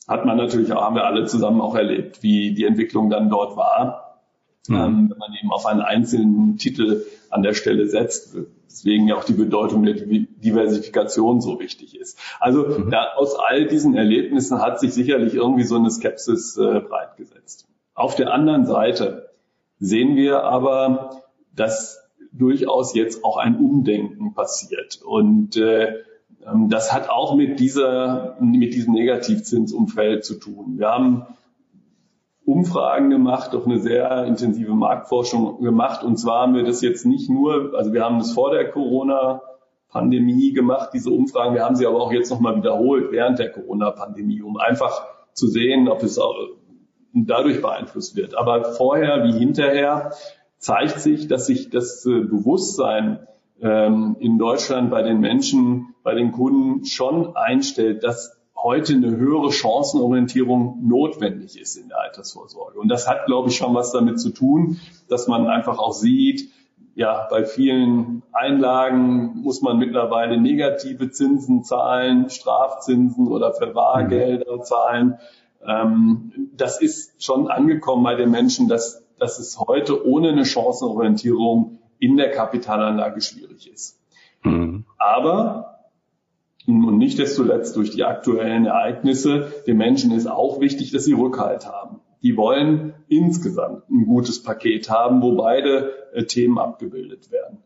hat 0.09 0.27
man 0.27 0.37
natürlich, 0.37 0.73
haben 0.73 0.97
wir 0.97 1.05
alle 1.05 1.27
zusammen 1.27 1.61
auch 1.61 1.77
erlebt, 1.77 2.25
wie 2.25 2.55
die 2.55 2.65
Entwicklung 2.65 3.09
dann 3.09 3.31
dort 3.31 3.57
war. 3.57 4.21
Mhm. 4.67 4.75
Ähm, 4.75 5.11
wenn 5.13 5.19
man 5.19 5.33
eben 5.41 5.53
auf 5.53 5.65
einen 5.65 5.81
einzelnen 5.81 6.57
Titel 6.57 7.05
an 7.31 7.45
der 7.45 7.55
Stelle 7.55 7.87
setzt, 7.87 8.37
deswegen 8.67 9.07
ja 9.07 9.15
auch 9.15 9.25
die 9.25 9.35
Bedeutung 9.35 9.85
der 9.85 9.95
Diversifikation 9.95 11.41
so 11.41 11.61
wichtig 11.61 11.97
ist. 11.97 12.19
Also 12.41 12.67
mhm. 12.67 12.91
da, 12.91 13.13
aus 13.15 13.37
all 13.37 13.69
diesen 13.69 13.95
Erlebnissen 13.95 14.61
hat 14.61 14.81
sich 14.81 14.93
sicherlich 14.93 15.35
irgendwie 15.35 15.65
so 15.65 15.77
eine 15.77 15.89
Skepsis 15.89 16.57
äh, 16.57 16.81
breitgesetzt. 16.81 17.69
Auf 17.95 18.17
der 18.17 18.33
anderen 18.33 18.67
Seite 18.67 19.31
sehen 19.85 20.17
wir 20.17 20.45
aber, 20.45 21.23
dass 21.55 22.01
durchaus 22.33 22.95
jetzt 22.95 23.25
auch 23.25 23.37
ein 23.37 23.57
Umdenken 23.57 24.35
passiert 24.35 25.01
und 25.05 25.57
äh, 25.57 25.95
ähm, 26.47 26.69
das 26.69 26.93
hat 26.93 27.09
auch 27.11 27.35
mit 27.35 27.61
dieser, 27.61 28.37
mit 28.41 28.75
diesem 28.75 28.95
Negativzinsumfeld 28.95 30.25
zu 30.25 30.39
tun. 30.39 30.79
Wir 30.79 30.89
haben 30.89 31.27
Umfragen 32.45 33.09
gemacht, 33.09 33.55
auch 33.55 33.65
eine 33.67 33.79
sehr 33.79 34.25
intensive 34.27 34.75
Marktforschung 34.75 35.63
gemacht. 35.63 36.05
Und 36.05 36.19
zwar 36.19 36.43
haben 36.43 36.55
wir 36.55 36.65
das 36.65 36.83
jetzt 36.83 37.07
nicht 37.07 37.31
nur, 37.31 37.73
also 37.75 37.93
wir 37.93 38.05
haben 38.05 38.19
das 38.19 38.33
vor 38.33 38.51
der 38.51 38.71
Corona-Pandemie 38.71 40.53
gemacht, 40.53 40.91
diese 40.93 41.11
Umfragen. 41.11 41.55
Wir 41.55 41.65
haben 41.65 41.77
sie 41.77 41.87
aber 41.87 42.01
auch 42.03 42.13
jetzt 42.13 42.31
nochmal 42.31 42.57
wiederholt 42.57 43.13
während 43.13 43.39
der 43.39 43.51
Corona-Pandemie, 43.51 44.43
um 44.43 44.59
einfach 44.59 45.07
zu 45.33 45.47
sehen, 45.47 45.89
ob 45.89 46.03
es 46.03 46.19
auch 46.19 46.35
dadurch 47.15 47.63
beeinflusst 47.63 48.17
wird. 48.17 48.37
Aber 48.37 48.65
vorher 48.65 49.25
wie 49.25 49.39
hinterher 49.39 50.13
zeigt 50.59 51.01
sich, 51.01 51.29
dass 51.29 51.47
sich 51.47 51.71
das 51.71 52.05
äh, 52.07 52.21
Bewusstsein 52.21 53.27
ähm, 53.61 54.17
in 54.19 54.39
Deutschland 54.39 54.91
bei 54.91 55.03
den 55.03 55.21
Menschen, 55.21 55.95
bei 56.03 56.15
den 56.15 56.33
Kunden 56.33 56.85
schon 56.85 57.37
einstellt, 57.37 58.03
dass 58.03 58.37
heute 58.57 58.95
eine 58.95 59.17
höhere 59.17 59.53
Chancenorientierung 59.53 60.79
notwendig 60.83 61.61
ist 61.61 61.77
in 61.77 61.89
der 61.89 62.01
Altersvorsorge. 62.01 62.79
Und 62.79 62.89
das 62.89 63.07
hat, 63.07 63.27
glaube 63.27 63.51
ich, 63.51 63.57
schon 63.57 63.75
was 63.75 63.93
damit 63.93 64.19
zu 64.19 64.31
tun, 64.31 64.81
dass 65.09 65.29
man 65.29 65.47
einfach 65.47 65.79
auch 65.79 65.93
sieht, 65.93 66.51
ja, 66.97 67.27
bei 67.29 67.45
vielen 67.45 68.23
Einlagen 68.33 69.41
muss 69.43 69.63
man 69.63 69.79
mittlerweile 69.79 70.41
negative 70.41 71.11
Zinsen 71.11 71.65
zahlen, 71.65 72.31
Strafzinsen 72.31 73.27
oder 73.27 73.53
Verwahrgelder 73.53 74.63
zahlen. 74.63 75.19
Ähm, 75.67 76.51
das 76.57 76.81
ist 76.81 77.23
schon 77.23 77.49
angekommen 77.49 78.05
bei 78.05 78.15
den 78.15 78.31
Menschen, 78.31 78.69
dass, 78.69 79.05
dass 79.19 79.39
es 79.39 79.59
heute 79.59 80.07
ohne 80.07 80.31
eine 80.31 80.45
Chancenorientierung 80.45 81.79
in 81.99 82.17
der 82.17 82.31
Kapitalanlage 82.31 83.21
schwierig 83.21 83.71
ist. 83.73 84.01
Mhm. 84.43 84.85
Aber 84.99 85.75
und 86.67 86.97
nicht 86.97 87.19
desto 87.19 87.43
zuletzt 87.43 87.77
durch 87.77 87.91
die 87.91 88.05
aktuellen 88.05 88.67
Ereignisse, 88.67 89.53
den 89.67 89.77
Menschen 89.77 90.13
ist 90.13 90.27
auch 90.27 90.61
wichtig, 90.61 90.93
dass 90.93 91.05
sie 91.05 91.13
Rückhalt 91.13 91.67
haben. 91.67 92.01
Die 92.23 92.39
wollen 92.39 92.95
insgesamt 93.09 93.91
ein 93.91 94.07
gutes 94.07 94.43
Paket 94.43 94.89
haben, 94.89 95.21
wo 95.21 95.33
beide 95.33 95.93
äh, 96.15 96.25
Themen 96.25 96.59
abgebildet 96.59 97.31
werden. 97.31 97.59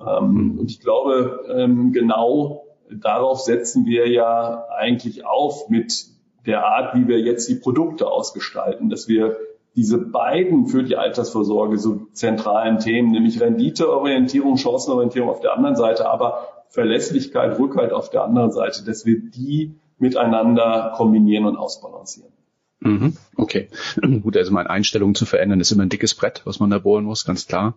Ähm, 0.00 0.30
mhm. 0.30 0.58
und 0.58 0.70
ich 0.70 0.80
glaube, 0.80 1.44
ähm, 1.54 1.92
genau 1.92 2.64
darauf 2.90 3.40
setzen 3.40 3.84
wir 3.84 4.08
ja 4.08 4.64
eigentlich 4.76 5.26
auf 5.26 5.68
mit 5.68 6.06
der 6.46 6.64
Art, 6.64 6.94
wie 6.94 7.08
wir 7.08 7.20
jetzt 7.20 7.48
die 7.48 7.56
Produkte 7.56 8.06
ausgestalten, 8.06 8.88
dass 8.88 9.08
wir 9.08 9.36
diese 9.74 9.98
beiden 9.98 10.66
für 10.68 10.82
die 10.82 10.96
Altersvorsorge 10.96 11.76
so 11.78 12.06
zentralen 12.12 12.78
Themen, 12.78 13.10
nämlich 13.10 13.40
Renditeorientierung, 13.40 14.56
Chancenorientierung 14.56 15.28
auf 15.28 15.40
der 15.40 15.52
anderen 15.52 15.76
Seite, 15.76 16.08
aber 16.08 16.48
Verlässlichkeit, 16.70 17.58
Rückhalt 17.58 17.92
auf 17.92 18.10
der 18.10 18.24
anderen 18.24 18.52
Seite, 18.52 18.84
dass 18.84 19.04
wir 19.04 19.20
die 19.20 19.74
miteinander 19.98 20.94
kombinieren 20.96 21.44
und 21.44 21.56
ausbalancieren. 21.56 22.32
Mhm. 22.80 23.16
Okay. 23.36 23.68
Gut, 24.22 24.36
also 24.36 24.52
meine 24.52 24.70
Einstellung 24.70 25.14
zu 25.14 25.26
verändern 25.26 25.60
ist 25.60 25.72
immer 25.72 25.82
ein 25.82 25.88
dickes 25.88 26.14
Brett, 26.14 26.42
was 26.44 26.58
man 26.58 26.70
da 26.70 26.78
bohren 26.78 27.04
muss, 27.04 27.24
ganz 27.24 27.46
klar. 27.46 27.74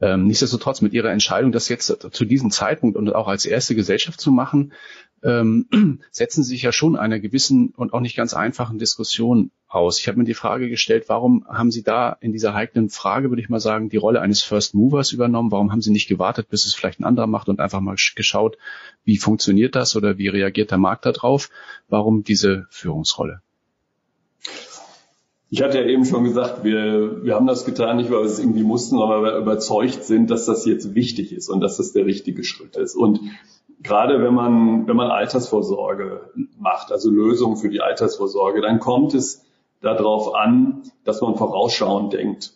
Ähm, 0.00 0.26
nichtsdestotrotz 0.26 0.82
mit 0.82 0.92
Ihrer 0.92 1.10
Entscheidung, 1.10 1.52
das 1.52 1.68
jetzt 1.68 1.86
zu 2.10 2.24
diesem 2.24 2.50
Zeitpunkt 2.50 2.96
und 2.96 3.14
auch 3.14 3.28
als 3.28 3.46
erste 3.46 3.74
Gesellschaft 3.74 4.20
zu 4.20 4.30
machen, 4.30 4.72
ähm, 5.22 5.66
setzen 6.10 6.44
Sie 6.44 6.50
sich 6.50 6.62
ja 6.62 6.72
schon 6.72 6.96
einer 6.96 7.18
gewissen 7.18 7.70
und 7.76 7.92
auch 7.94 8.00
nicht 8.00 8.16
ganz 8.16 8.34
einfachen 8.34 8.78
Diskussion 8.78 9.50
aus. 9.68 9.98
Ich 9.98 10.08
habe 10.08 10.18
mir 10.18 10.24
die 10.24 10.34
Frage 10.34 10.68
gestellt, 10.68 11.04
warum 11.08 11.46
haben 11.48 11.70
Sie 11.70 11.82
da 11.82 12.16
in 12.20 12.32
dieser 12.32 12.54
heiklen 12.54 12.90
Frage, 12.90 13.30
würde 13.30 13.42
ich 13.42 13.48
mal 13.48 13.60
sagen, 13.60 13.88
die 13.88 13.96
Rolle 13.96 14.20
eines 14.20 14.42
First 14.42 14.74
Movers 14.74 15.12
übernommen? 15.12 15.50
Warum 15.50 15.72
haben 15.72 15.82
Sie 15.82 15.90
nicht 15.90 16.08
gewartet, 16.08 16.48
bis 16.48 16.66
es 16.66 16.74
vielleicht 16.74 17.00
ein 17.00 17.04
anderer 17.04 17.26
macht 17.26 17.48
und 17.48 17.60
einfach 17.60 17.80
mal 17.80 17.96
geschaut, 18.14 18.58
wie 19.04 19.16
funktioniert 19.16 19.74
das 19.74 19.96
oder 19.96 20.18
wie 20.18 20.28
reagiert 20.28 20.70
der 20.70 20.78
Markt 20.78 21.06
darauf? 21.06 21.50
Warum 21.88 22.22
diese 22.22 22.66
Führungsrolle? 22.70 23.40
Ich 25.48 25.62
hatte 25.62 25.78
ja 25.78 25.86
eben 25.86 26.04
schon 26.04 26.24
gesagt, 26.24 26.64
wir, 26.64 27.24
wir 27.24 27.34
haben 27.34 27.46
das 27.46 27.64
getan, 27.64 27.98
nicht 27.98 28.10
weil 28.10 28.20
wir 28.20 28.26
es 28.26 28.40
irgendwie 28.40 28.64
mussten, 28.64 28.98
sondern 28.98 29.22
weil 29.22 29.32
wir 29.32 29.38
überzeugt 29.38 30.02
sind, 30.04 30.30
dass 30.30 30.46
das 30.46 30.66
jetzt 30.66 30.94
wichtig 30.94 31.32
ist 31.32 31.48
und 31.48 31.60
dass 31.60 31.76
das 31.76 31.92
der 31.92 32.04
richtige 32.04 32.42
Schritt 32.42 32.76
ist. 32.76 32.96
Und 32.96 33.20
gerade 33.80 34.22
wenn 34.22 34.34
man, 34.34 34.88
wenn 34.88 34.96
man 34.96 35.10
Altersvorsorge 35.10 36.30
macht, 36.58 36.90
also 36.90 37.10
Lösungen 37.10 37.56
für 37.56 37.68
die 37.68 37.80
Altersvorsorge, 37.80 38.60
dann 38.60 38.80
kommt 38.80 39.14
es 39.14 39.44
darauf 39.80 40.34
an, 40.34 40.82
dass 41.04 41.20
man 41.20 41.36
vorausschauend 41.36 42.12
denkt. 42.12 42.52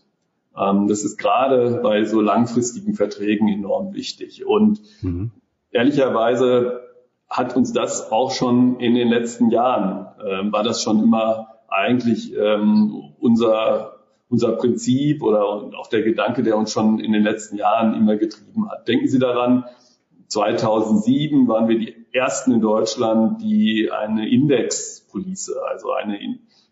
Ähm, 0.56 0.88
das 0.88 1.04
ist 1.04 1.16
gerade 1.16 1.80
bei 1.82 2.04
so 2.04 2.20
langfristigen 2.20 2.94
Verträgen 2.94 3.49
enorm 3.49 3.94
wichtig. 3.94 4.44
Und 4.44 4.80
mhm. 5.02 5.30
ehrlicherweise 5.70 6.80
hat 7.28 7.54
uns 7.56 7.73
das 7.73 8.11
auch 8.11 8.32
schon 8.32 8.80
in 8.80 8.94
den 8.94 9.09
letzten 9.09 9.50
Jahren, 9.50 10.06
äh, 10.18 10.52
war 10.52 10.64
das 10.64 10.82
schon 10.82 11.00
immer 11.02 11.47
eigentlich 11.70 12.36
ähm, 12.36 13.14
unser, 13.18 14.00
unser 14.28 14.52
Prinzip 14.52 15.22
oder 15.22 15.44
auch 15.44 15.88
der 15.88 16.02
Gedanke, 16.02 16.42
der 16.42 16.56
uns 16.56 16.72
schon 16.72 16.98
in 17.00 17.12
den 17.12 17.22
letzten 17.22 17.56
Jahren 17.56 17.94
immer 17.94 18.16
getrieben 18.16 18.70
hat. 18.70 18.88
Denken 18.88 19.08
Sie 19.08 19.18
daran, 19.18 19.64
2007 20.28 21.48
waren 21.48 21.68
wir 21.68 21.78
die 21.78 21.94
ersten 22.12 22.52
in 22.52 22.60
Deutschland, 22.60 23.40
die 23.42 23.90
eine 23.90 24.28
Indexpolice, 24.28 25.60
also 25.68 25.92
eine 25.92 26.18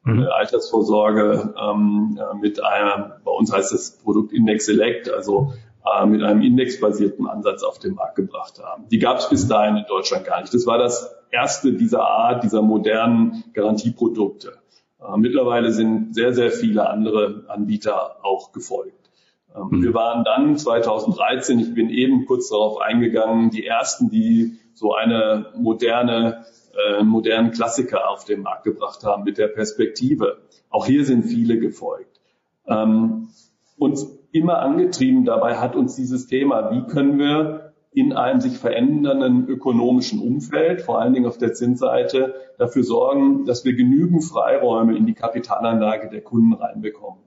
mhm. 0.05 0.27
Altersvorsorge 0.27 1.55
ähm, 1.61 2.19
mit 2.41 2.63
einem, 2.63 3.13
bei 3.25 3.31
uns 3.31 3.53
heißt 3.53 3.73
das 3.73 3.99
Produkt 3.99 4.33
Index 4.33 4.67
Select, 4.67 5.11
also 5.11 5.53
äh, 5.85 6.07
mit 6.07 6.23
einem 6.23 6.43
indexbasierten 6.43 7.27
Ansatz 7.27 7.63
auf 7.63 7.79
den 7.79 7.95
Markt 7.95 8.17
gebracht 8.17 8.61
haben. 8.63 8.89
Die 8.91 8.99
gab 8.99 9.19
es 9.19 9.29
bis 9.29 9.49
dahin 9.49 9.77
in 9.77 9.85
Deutschland 9.89 10.25
gar 10.25 10.41
nicht. 10.41 10.53
Das 10.53 10.67
war 10.67 10.79
das 10.79 11.15
erste 11.31 11.73
dieser 11.73 12.03
Art, 12.09 12.43
dieser 12.43 12.63
modernen 12.63 13.45
Garantieprodukte. 13.55 14.55
Äh, 15.01 15.17
mittlerweile 15.17 15.73
sind 15.73 16.15
sehr, 16.15 16.35
sehr 16.35 16.51
viele 16.51 16.89
andere 16.89 17.45
Anbieter 17.49 18.25
auch 18.25 18.53
gefolgt. 18.53 19.11
Ähm, 19.55 19.69
mhm. 19.71 19.83
Wir 19.83 19.95
waren 19.95 20.25
dann 20.25 20.57
2013, 20.57 21.59
ich 21.59 21.75
bin 21.75 21.91
eben 21.91 22.27
kurz 22.27 22.49
darauf 22.51 22.81
eingegangen, 22.81 23.51
die 23.51 23.67
ersten, 23.67 24.11
die 24.11 24.59
so 24.75 24.95
eine 24.95 25.47
moderne, 25.57 26.45
äh, 26.89 27.03
modernen 27.03 27.51
Klassiker 27.51 28.11
auf 28.11 28.25
den 28.25 28.43
Markt 28.43 28.65
gebracht 28.65 29.05
haben 29.05 29.25
mit 29.25 29.39
der 29.39 29.49
Perspektive. 29.49 30.39
Auch 30.71 30.87
hier 30.87 31.05
sind 31.05 31.25
viele 31.25 31.59
gefolgt. 31.59 32.21
Ähm, 32.67 33.29
uns 33.77 34.19
immer 34.33 34.59
angetrieben 34.59 35.25
dabei 35.25 35.57
hat 35.57 35.75
uns 35.75 35.97
dieses 35.97 36.27
Thema, 36.27 36.71
wie 36.71 36.87
können 36.93 37.19
wir 37.19 37.68
in 37.93 38.13
einem 38.13 38.41
sich 38.41 38.59
verändernden 38.59 39.49
ökonomischen 39.49 40.21
Umfeld, 40.21 40.83
vor 40.83 41.01
allen 41.01 41.15
Dingen 41.15 41.27
auf 41.27 41.39
der 41.39 41.55
Zinsseite, 41.55 42.35
dafür 42.59 42.85
sorgen, 42.85 43.45
dass 43.45 43.65
wir 43.65 43.75
genügend 43.75 44.25
Freiräume 44.25 44.97
in 44.97 45.07
die 45.07 45.15
Kapitalanlage 45.15 46.11
der 46.11 46.21
Kunden 46.21 46.53
reinbekommen 46.53 47.21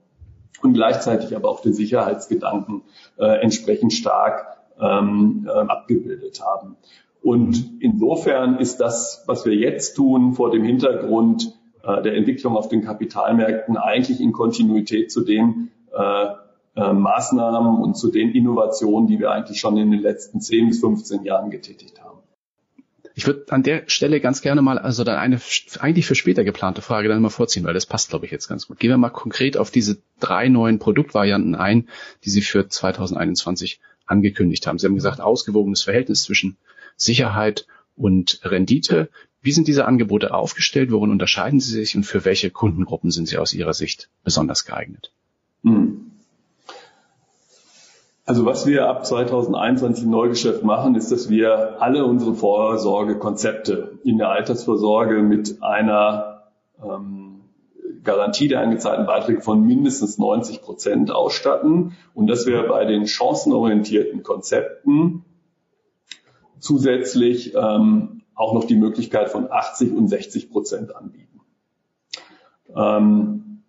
und 0.62 0.74
gleichzeitig 0.74 1.34
aber 1.34 1.48
auch 1.48 1.60
den 1.60 1.72
Sicherheitsgedanken 1.72 2.82
äh, 3.18 3.42
entsprechend 3.42 3.92
stark 3.92 4.46
ähm, 4.80 5.48
äh, 5.48 5.50
abgebildet 5.50 6.40
haben. 6.44 6.76
Und 7.22 7.80
insofern 7.80 8.58
ist 8.58 8.80
das, 8.80 9.24
was 9.26 9.44
wir 9.46 9.54
jetzt 9.54 9.94
tun, 9.94 10.34
vor 10.34 10.50
dem 10.50 10.64
Hintergrund 10.64 11.54
äh, 11.82 12.02
der 12.02 12.14
Entwicklung 12.14 12.56
auf 12.56 12.68
den 12.68 12.82
Kapitalmärkten 12.82 13.76
eigentlich 13.76 14.20
in 14.20 14.32
Kontinuität 14.32 15.10
zu 15.10 15.22
dem, 15.22 15.70
äh, 15.92 16.26
äh, 16.74 16.92
Maßnahmen 16.92 17.80
und 17.80 17.96
zu 17.96 18.10
den 18.10 18.30
Innovationen, 18.32 19.06
die 19.06 19.18
wir 19.18 19.30
eigentlich 19.30 19.60
schon 19.60 19.76
in 19.76 19.90
den 19.90 20.00
letzten 20.00 20.40
10 20.40 20.68
bis 20.68 20.80
15 20.80 21.24
Jahren 21.24 21.50
getätigt 21.50 22.02
haben. 22.02 22.18
Ich 23.14 23.26
würde 23.26 23.44
an 23.50 23.62
der 23.62 23.82
Stelle 23.88 24.20
ganz 24.20 24.40
gerne 24.40 24.62
mal, 24.62 24.78
also 24.78 25.04
dann 25.04 25.18
eine 25.18 25.38
eigentlich 25.80 26.06
für 26.06 26.14
später 26.14 26.44
geplante 26.44 26.80
Frage 26.80 27.08
dann 27.08 27.20
mal 27.20 27.28
vorziehen, 27.28 27.64
weil 27.64 27.74
das 27.74 27.84
passt, 27.84 28.08
glaube 28.08 28.24
ich, 28.24 28.32
jetzt 28.32 28.48
ganz 28.48 28.68
gut. 28.68 28.78
Gehen 28.78 28.90
wir 28.90 28.96
mal 28.96 29.10
konkret 29.10 29.58
auf 29.58 29.70
diese 29.70 29.98
drei 30.18 30.48
neuen 30.48 30.78
Produktvarianten 30.78 31.54
ein, 31.54 31.88
die 32.24 32.30
Sie 32.30 32.40
für 32.40 32.68
2021 32.68 33.80
angekündigt 34.06 34.66
haben. 34.66 34.78
Sie 34.78 34.86
haben 34.86 34.94
gesagt, 34.94 35.20
ausgewogenes 35.20 35.82
Verhältnis 35.82 36.22
zwischen 36.22 36.56
Sicherheit 36.96 37.66
und 37.96 38.40
Rendite. 38.44 39.10
Wie 39.42 39.52
sind 39.52 39.68
diese 39.68 39.84
Angebote 39.84 40.32
aufgestellt? 40.32 40.90
Worin 40.90 41.10
unterscheiden 41.10 41.60
sie 41.60 41.72
sich 41.72 41.96
und 41.96 42.04
für 42.04 42.24
welche 42.24 42.50
Kundengruppen 42.50 43.10
sind 43.10 43.28
sie 43.28 43.38
aus 43.38 43.52
Ihrer 43.52 43.74
Sicht 43.74 44.08
besonders 44.24 44.64
geeignet? 44.64 45.12
Hm. 45.64 46.11
Also 48.24 48.46
was 48.46 48.66
wir 48.66 48.86
ab 48.88 49.04
2021 49.04 50.04
im 50.04 50.10
Neugeschäft 50.10 50.62
machen, 50.62 50.94
ist, 50.94 51.10
dass 51.10 51.28
wir 51.28 51.82
alle 51.82 52.04
unsere 52.04 52.34
Vorsorgekonzepte 52.34 53.98
in 54.04 54.18
der 54.18 54.28
Altersvorsorge 54.28 55.22
mit 55.22 55.60
einer 55.60 56.44
ähm, 56.80 57.40
Garantie 58.04 58.46
der 58.46 58.60
angezahlten 58.60 59.06
Beiträge 59.06 59.40
von 59.40 59.64
mindestens 59.64 60.18
90 60.18 60.62
Prozent 60.62 61.10
ausstatten 61.10 61.96
und 62.14 62.28
dass 62.28 62.46
wir 62.46 62.62
bei 62.68 62.84
den 62.84 63.06
chancenorientierten 63.06 64.22
Konzepten 64.22 65.24
zusätzlich 66.60 67.54
ähm, 67.56 68.22
auch 68.36 68.54
noch 68.54 68.64
die 68.64 68.76
Möglichkeit 68.76 69.30
von 69.30 69.50
80 69.50 69.92
und 69.94 70.06
60 70.06 70.50
Prozent 70.50 70.94
anbieten. 70.94 71.40
Ähm, 72.74 73.62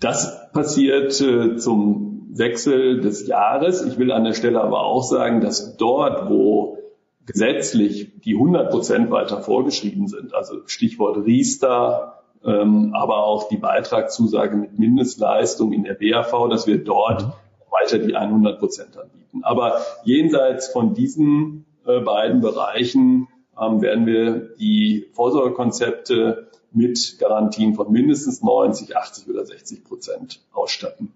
das 0.00 0.50
passiert 0.52 1.20
äh, 1.20 1.56
zum 1.56 2.13
Wechsel 2.36 3.00
des 3.00 3.26
Jahres. 3.26 3.84
Ich 3.84 3.98
will 3.98 4.10
an 4.10 4.24
der 4.24 4.34
Stelle 4.34 4.60
aber 4.60 4.80
auch 4.80 5.02
sagen, 5.02 5.40
dass 5.40 5.76
dort, 5.76 6.28
wo 6.28 6.78
gesetzlich 7.26 8.20
die 8.20 8.34
100 8.34 8.70
Prozent 8.70 9.10
weiter 9.10 9.40
vorgeschrieben 9.40 10.08
sind, 10.08 10.34
also 10.34 10.66
Stichwort 10.66 11.24
Riester, 11.24 12.22
ähm, 12.44 12.92
aber 12.94 13.24
auch 13.24 13.48
die 13.48 13.56
Beitragszusage 13.56 14.56
mit 14.56 14.78
Mindestleistung 14.78 15.72
in 15.72 15.84
der 15.84 15.94
BAV, 15.94 16.48
dass 16.50 16.66
wir 16.66 16.82
dort 16.82 17.32
weiter 17.70 17.98
die 17.98 18.14
100 18.14 18.58
Prozent 18.58 18.98
anbieten. 18.98 19.42
Aber 19.42 19.78
jenseits 20.04 20.68
von 20.68 20.92
diesen 20.92 21.64
äh, 21.86 22.00
beiden 22.00 22.40
Bereichen 22.40 23.28
ähm, 23.60 23.80
werden 23.80 24.06
wir 24.06 24.54
die 24.56 25.06
Vorsorgekonzepte 25.12 26.48
mit 26.72 27.18
Garantien 27.18 27.74
von 27.74 27.90
mindestens 27.90 28.42
90, 28.42 28.96
80 28.96 29.30
oder 29.30 29.46
60 29.46 29.84
Prozent 29.84 30.40
ausstatten. 30.52 31.12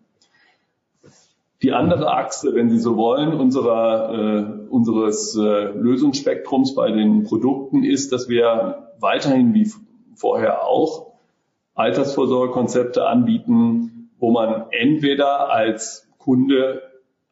Die 1.62 1.72
andere 1.72 2.12
Achse, 2.12 2.54
wenn 2.54 2.70
Sie 2.70 2.78
so 2.78 2.96
wollen, 2.96 3.34
unserer, 3.34 4.14
äh, 4.14 4.68
unseres 4.70 5.36
äh, 5.36 5.72
Lösungsspektrums 5.72 6.74
bei 6.76 6.92
den 6.92 7.24
Produkten 7.24 7.82
ist, 7.82 8.12
dass 8.12 8.28
wir 8.28 8.92
weiterhin 9.00 9.54
wie 9.54 9.68
vorher 10.14 10.64
auch 10.64 11.14
Altersvorsorgekonzepte 11.74 13.06
anbieten, 13.06 14.10
wo 14.18 14.30
man 14.30 14.66
entweder 14.70 15.50
als 15.50 16.08
Kunde 16.18 16.82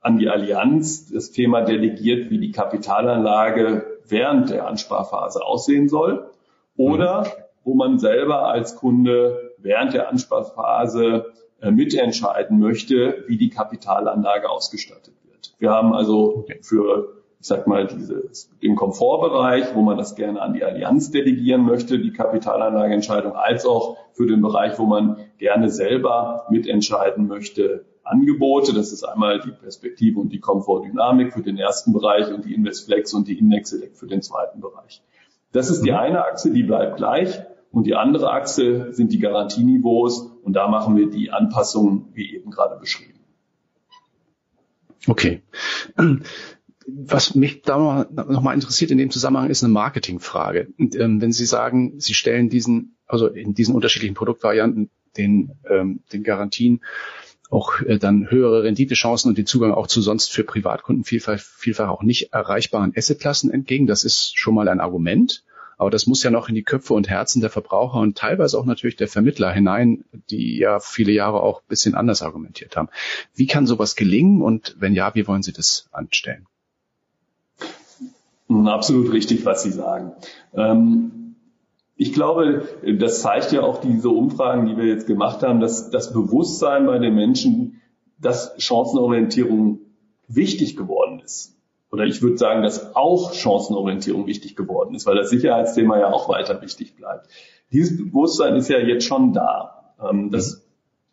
an 0.01 0.19
die 0.19 0.29
Allianz 0.29 1.13
das 1.13 1.31
Thema 1.31 1.63
delegiert, 1.63 2.31
wie 2.31 2.39
die 2.39 2.53
Kapitalanlage 2.53 3.99
während 4.09 4.51
der 4.51 4.67
Ansparphase 4.67 5.45
aussehen 5.45 5.89
soll. 5.89 6.31
Oder 6.77 7.27
wo 7.65 7.75
man 7.75 7.99
selber 7.99 8.47
als 8.47 8.77
Kunde 8.77 9.53
während 9.59 9.95
der 9.95 10.09
Ansparphase 10.09 11.33
mitentscheiden 11.63 12.59
möchte, 12.59 13.25
wie 13.27 13.39
die 13.39 13.51
Kapitalanlage 13.51 14.49
ausgestattet 14.49 15.15
wird. 15.25 15.55
Wir 15.59 15.71
haben 15.71 15.95
also 15.95 16.47
für 16.61 17.17
ich 17.39 17.49
sag 17.49 17.67
mal, 17.67 17.87
dieses, 17.87 18.51
den 18.63 18.75
Komfortbereich, 18.75 19.75
wo 19.75 19.83
man 19.83 19.97
das 19.97 20.17
gerne 20.17 20.41
an 20.41 20.55
die 20.55 20.65
Allianz 20.65 21.11
delegieren 21.11 21.65
möchte, 21.65 21.99
die 21.99 22.13
Kapitalanlageentscheidung, 22.13 23.37
als 23.37 23.67
auch 23.67 23.99
für 24.15 24.27
den 24.27 24.41
Bereich, 24.41 24.79
wo 24.79 24.87
man 24.87 25.19
gerne 25.39 25.71
selber 25.71 26.47
mitentscheiden 26.51 27.29
möchte, 27.29 27.85
Angebote. 28.03 28.73
Das 28.73 28.91
ist 28.93 29.05
einmal 29.05 29.41
die 29.41 29.53
Perspektive 29.53 30.19
und 30.19 30.31
die 30.31 30.41
Komfortdynamik 30.41 31.35
für 31.35 31.43
den 31.43 31.59
ersten 31.59 31.93
Bereich 31.93 32.33
und 32.33 32.45
die 32.45 32.55
Investflex 32.55 33.13
und 33.15 33.29
die 33.29 33.39
Index 33.39 33.71
Select 33.71 33.97
für 33.97 34.07
den 34.07 34.23
zweiten 34.23 34.61
Bereich. 34.61 35.03
Das 35.53 35.71
ist 35.71 35.83
die 35.83 35.91
mhm. 35.93 35.99
eine 35.99 36.25
Achse, 36.25 36.51
die 36.51 36.63
bleibt 36.63 36.97
gleich. 36.97 37.43
Und 37.71 37.85
die 37.85 37.95
andere 37.95 38.31
Achse 38.31 38.93
sind 38.93 39.13
die 39.13 39.19
Garantieniveaus. 39.19 40.31
Und 40.43 40.55
da 40.55 40.69
machen 40.69 40.97
wir 40.97 41.11
die 41.11 41.31
Anpassungen, 41.31 42.07
wie 42.15 42.35
eben 42.35 42.51
gerade 42.51 42.79
beschrieben. 42.79 43.21
Okay 45.07 45.43
was 46.87 47.35
mich 47.35 47.63
da 47.63 48.07
noch 48.11 48.43
mal 48.43 48.55
interessiert 48.55 48.91
in 48.91 48.99
dem 48.99 49.11
Zusammenhang 49.11 49.51
ist 49.51 49.65
eine 49.65 49.73
Marketingfrage. 49.73 50.69
Ähm, 50.79 51.21
wenn 51.21 51.33
Sie 51.33 51.47
sagen, 51.47 51.95
Sie 51.99 52.15
stellen 52.15 52.49
diesen, 52.49 52.97
also 53.07 53.27
in 53.27 53.55
diesen 53.55 53.75
unterschiedlichen 53.75 54.15
Produktvarianten 54.15 54.91
den, 55.17 55.53
ähm, 55.69 56.01
den 56.13 56.23
Garantien 56.23 56.81
auch 57.51 57.81
äh, 57.81 57.99
dann 57.99 58.31
höhere 58.31 58.63
Renditechancen 58.63 59.29
und 59.29 59.39
den 59.39 59.47
Zugang 59.47 59.73
auch 59.73 59.87
zu 59.87 60.01
sonst 60.01 60.33
für 60.33 60.45
Privatkunden 60.45 61.05
vielfach, 61.05 61.39
vielfach 61.39 61.89
auch 61.89 62.03
nicht 62.03 62.33
erreichbaren 62.33 62.93
Assetklassen 62.97 63.51
entgegen. 63.53 63.87
Das 63.87 64.05
ist 64.05 64.39
schon 64.39 64.55
mal 64.55 64.69
ein 64.69 64.81
Argument. 64.81 65.45
Aber 65.77 65.91
das 65.91 66.07
muss 66.07 66.23
ja 66.23 66.31
noch 66.31 66.49
in 66.49 66.55
die 66.55 66.63
Köpfe 66.63 66.95
und 66.95 67.09
Herzen 67.09 67.41
der 67.41 67.51
Verbraucher 67.51 68.01
und 68.01 68.17
teilweise 68.17 68.59
auch 68.59 68.65
natürlich 68.65 68.97
der 68.97 69.09
Vermittler 69.09 69.53
hinein, 69.53 70.05
die 70.31 70.59
ja 70.59 70.81
viele 70.81 71.13
Jahre 71.13 71.43
auch 71.43 71.61
ein 71.61 71.69
bisschen 71.69 71.95
anders 71.95 72.23
argumentiert 72.23 72.77
haben. 72.77 72.89
Wie 73.35 73.47
kann 73.47 73.67
sowas 73.67 73.95
gelingen 73.95 74.41
und 74.41 74.77
wenn 74.79 74.95
ja, 74.95 75.15
wie 75.15 75.27
wollen 75.27 75.43
Sie 75.43 75.53
das 75.53 75.89
anstellen? 75.93 76.47
Absolut 78.49 79.13
richtig, 79.13 79.45
was 79.45 79.65
Sie 79.65 79.73
sagen. 79.73 80.13
Ähm, 80.55 81.35
ich 81.97 82.13
glaube, 82.13 82.69
das 82.99 83.23
zeigt 83.23 83.53
ja 83.53 83.63
auch 83.63 83.81
diese 83.81 84.11
Umfragen, 84.11 84.67
die 84.67 84.77
wir 84.77 84.85
jetzt 84.87 85.07
gemacht 85.07 85.43
haben, 85.43 85.61
dass 85.61 85.91
das 85.91 86.13
Bewusstsein 86.13 86.87
bei 86.87 86.99
den 86.99 87.15
Menschen, 87.15 87.81
dass 88.19 88.55
Chancenorientierung 88.59 89.81
wichtig 90.29 90.77
geworden 90.77 91.21
ist. 91.21 91.56
Oder 91.97 92.05
ich 92.05 92.21
würde 92.21 92.37
sagen, 92.37 92.63
dass 92.63 92.95
auch 92.95 93.33
Chancenorientierung 93.33 94.27
wichtig 94.27 94.55
geworden 94.55 94.95
ist, 94.95 95.07
weil 95.07 95.17
das 95.17 95.31
Sicherheitsthema 95.31 95.99
ja 95.99 96.13
auch 96.13 96.29
weiter 96.29 96.61
wichtig 96.61 96.95
bleibt. 96.95 97.27
Dieses 97.73 97.97
Bewusstsein 97.97 98.55
ist 98.55 98.69
ja 98.69 98.79
jetzt 98.79 99.07
schon 99.07 99.33
da. 99.33 99.95
Ähm, 100.07 100.31
das 100.31 100.63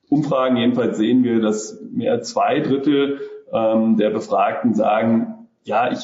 Umfragen 0.10 0.58
jedenfalls 0.58 0.98
sehen 0.98 1.24
wir, 1.24 1.40
dass 1.40 1.80
mehr 1.90 2.22
zwei 2.22 2.60
Drittel 2.60 3.22
ähm, 3.54 3.96
der 3.96 4.10
Befragten 4.10 4.74
sagen, 4.74 5.48
ja, 5.64 5.90
ich 5.90 6.00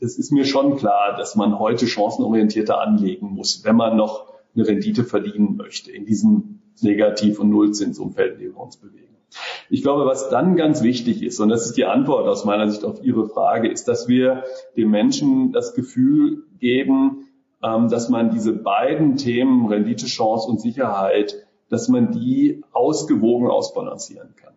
es 0.00 0.18
ist 0.18 0.32
mir 0.32 0.44
schon 0.44 0.78
klar, 0.78 1.16
dass 1.16 1.36
man 1.36 1.60
heute 1.60 1.86
chancenorientierter 1.86 2.80
anlegen 2.80 3.28
muss, 3.28 3.62
wenn 3.64 3.76
man 3.76 3.96
noch 3.96 4.32
eine 4.56 4.66
Rendite 4.66 5.04
verdienen 5.04 5.56
möchte 5.56 5.92
in 5.92 6.06
diesem 6.06 6.60
Negativ- 6.80 7.38
und 7.38 7.50
Nullzinsumfeld, 7.50 8.34
in 8.34 8.38
dem 8.40 8.54
wir 8.54 8.60
uns 8.60 8.78
bewegen. 8.78 9.13
Ich 9.70 9.82
glaube, 9.82 10.06
was 10.06 10.28
dann 10.28 10.56
ganz 10.56 10.82
wichtig 10.82 11.22
ist, 11.22 11.40
und 11.40 11.48
das 11.48 11.66
ist 11.66 11.76
die 11.76 11.84
Antwort 11.84 12.28
aus 12.28 12.44
meiner 12.44 12.68
Sicht 12.70 12.84
auf 12.84 13.02
Ihre 13.02 13.28
Frage, 13.28 13.68
ist, 13.68 13.88
dass 13.88 14.08
wir 14.08 14.44
den 14.76 14.90
Menschen 14.90 15.52
das 15.52 15.74
Gefühl 15.74 16.44
geben, 16.58 17.28
ähm, 17.62 17.88
dass 17.88 18.08
man 18.08 18.30
diese 18.30 18.52
beiden 18.52 19.16
Themen, 19.16 19.66
Rendite, 19.66 20.06
Chance 20.06 20.48
und 20.48 20.60
Sicherheit, 20.60 21.46
dass 21.70 21.88
man 21.88 22.12
die 22.12 22.62
ausgewogen 22.72 23.48
ausbalancieren 23.48 24.34
kann. 24.36 24.54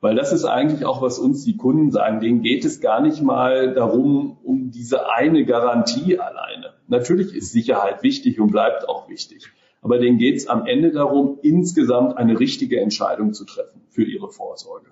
Weil 0.00 0.14
das 0.14 0.32
ist 0.32 0.44
eigentlich 0.44 0.84
auch, 0.84 1.02
was 1.02 1.18
uns 1.18 1.44
die 1.44 1.56
Kunden 1.56 1.90
sagen. 1.90 2.20
Denen 2.20 2.42
geht 2.42 2.64
es 2.64 2.80
gar 2.80 3.00
nicht 3.00 3.20
mal 3.20 3.74
darum, 3.74 4.38
um 4.44 4.70
diese 4.70 5.10
eine 5.10 5.44
Garantie 5.44 6.18
alleine. 6.18 6.74
Natürlich 6.86 7.34
ist 7.34 7.52
Sicherheit 7.52 8.02
wichtig 8.02 8.40
und 8.40 8.52
bleibt 8.52 8.88
auch 8.88 9.08
wichtig. 9.08 9.50
Aber 9.80 9.98
denen 9.98 10.18
geht 10.18 10.36
es 10.36 10.48
am 10.48 10.66
Ende 10.66 10.90
darum, 10.90 11.38
insgesamt 11.42 12.16
eine 12.16 12.38
richtige 12.38 12.80
Entscheidung 12.80 13.32
zu 13.32 13.44
treffen 13.44 13.82
für 13.90 14.04
ihre 14.04 14.28
Vorsorge. 14.28 14.90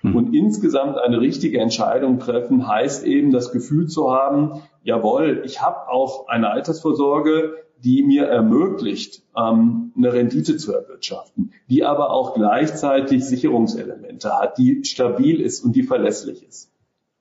Hm. 0.00 0.16
Und 0.16 0.34
insgesamt 0.34 0.98
eine 0.98 1.20
richtige 1.20 1.60
Entscheidung 1.60 2.18
treffen 2.18 2.66
heißt 2.66 3.04
eben 3.04 3.30
das 3.30 3.52
Gefühl 3.52 3.86
zu 3.86 4.12
haben, 4.12 4.62
jawohl, 4.82 5.42
ich 5.44 5.62
habe 5.62 5.88
auch 5.88 6.28
eine 6.28 6.50
Altersvorsorge, 6.50 7.54
die 7.78 8.02
mir 8.02 8.24
ermöglicht, 8.24 9.22
ähm, 9.36 9.92
eine 9.96 10.12
Rendite 10.12 10.56
zu 10.56 10.72
erwirtschaften, 10.72 11.52
die 11.68 11.84
aber 11.84 12.10
auch 12.10 12.34
gleichzeitig 12.34 13.24
Sicherungselemente 13.24 14.38
hat, 14.38 14.58
die 14.58 14.84
stabil 14.84 15.40
ist 15.40 15.64
und 15.64 15.76
die 15.76 15.82
verlässlich 15.82 16.42
ist. 16.46 16.72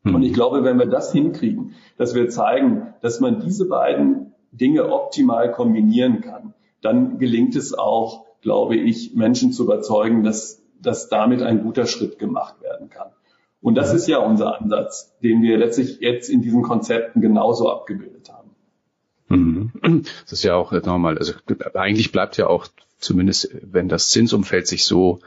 Hm. 0.04 0.16
Und 0.16 0.24
ich 0.24 0.34
glaube, 0.34 0.64
wenn 0.64 0.80
wir 0.80 0.88
das 0.88 1.12
hinkriegen, 1.12 1.74
dass 1.98 2.16
wir 2.16 2.30
zeigen, 2.30 2.94
dass 3.02 3.20
man 3.20 3.40
diese 3.42 3.68
beiden 3.68 4.34
Dinge 4.52 4.92
optimal 4.92 5.52
kombinieren 5.52 6.22
kann, 6.22 6.54
dann 6.82 7.18
gelingt 7.18 7.56
es 7.56 7.74
auch, 7.74 8.26
glaube 8.42 8.76
ich, 8.76 9.16
Menschen 9.16 9.52
zu 9.52 9.64
überzeugen, 9.64 10.24
dass, 10.24 10.62
dass 10.82 11.10
damit 11.10 11.42
ein 11.42 11.64
guter 11.64 11.86
Schritt 11.86 12.20
gemacht 12.20 12.62
werden 12.62 12.90
kann. 12.90 13.10
Und 13.62 13.76
das 13.76 13.94
ist 13.94 14.08
ja 14.08 14.20
unser 14.20 14.62
Ansatz, 14.62 15.16
den 15.24 15.42
wir 15.42 15.58
letztlich 15.58 16.00
jetzt 16.00 16.30
in 16.30 16.44
diesen 16.44 16.62
Konzepten 16.62 17.20
genauso 17.20 17.72
abgebildet 17.72 18.32
haben. 18.32 18.52
Mhm. 19.28 20.04
Das 20.22 20.34
ist 20.34 20.44
ja 20.44 20.56
auch 20.56 20.72
normal. 20.72 21.18
Also 21.18 21.34
eigentlich 21.74 22.12
bleibt 22.12 22.38
ja 22.38 22.46
auch, 22.46 22.68
zumindest 23.00 23.50
wenn 23.64 23.90
das 23.90 24.10
Zinsumfeld 24.10 24.68
sich 24.68 24.86
so, 24.86 25.20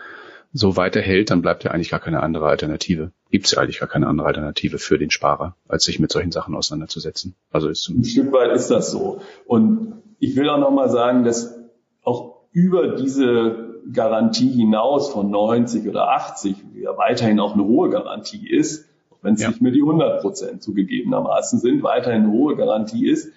so 0.52 0.76
weiterhält, 0.76 1.30
dann 1.30 1.42
bleibt 1.42 1.64
ja 1.64 1.72
eigentlich 1.72 1.90
gar 1.90 1.98
keine 1.98 2.22
andere 2.22 2.46
Alternative. 2.46 3.10
Gibt 3.30 3.46
es 3.46 3.52
ja 3.52 3.58
eigentlich 3.60 3.80
gar 3.80 3.88
keine 3.88 4.06
andere 4.06 4.28
Alternative 4.28 4.78
für 4.78 4.98
den 4.98 5.10
Sparer, 5.10 5.56
als 5.66 5.84
sich 5.84 5.98
mit 5.98 6.12
solchen 6.12 6.30
Sachen 6.30 6.54
auseinanderzusetzen. 6.54 7.34
Also 7.50 7.68
ist 7.68 7.88
Ein 7.88 8.04
Stück 8.04 8.32
weit 8.32 8.52
ist 8.52 8.68
das 8.68 8.92
so. 8.92 9.20
Und 9.46 10.00
ich 10.18 10.36
will 10.36 10.48
auch 10.48 10.58
nochmal 10.58 10.90
sagen, 10.90 11.24
dass 11.24 11.58
auch 12.02 12.42
über 12.52 12.96
diese 12.96 13.82
Garantie 13.92 14.50
hinaus 14.50 15.10
von 15.10 15.30
90 15.30 15.88
oder 15.88 16.10
80, 16.10 16.56
die 16.74 16.80
ja 16.82 16.96
weiterhin 16.96 17.40
auch 17.40 17.54
eine 17.54 17.64
hohe 17.64 17.90
Garantie 17.90 18.48
ist, 18.48 18.86
wenn 19.22 19.34
es 19.34 19.42
ja. 19.42 19.48
nicht 19.48 19.60
mehr 19.60 19.72
die 19.72 19.82
100 19.82 20.20
Prozent 20.20 20.62
zugegebenermaßen 20.62 21.58
sind, 21.58 21.82
weiterhin 21.82 22.24
eine 22.24 22.32
hohe 22.32 22.56
Garantie 22.56 23.08
ist, 23.08 23.32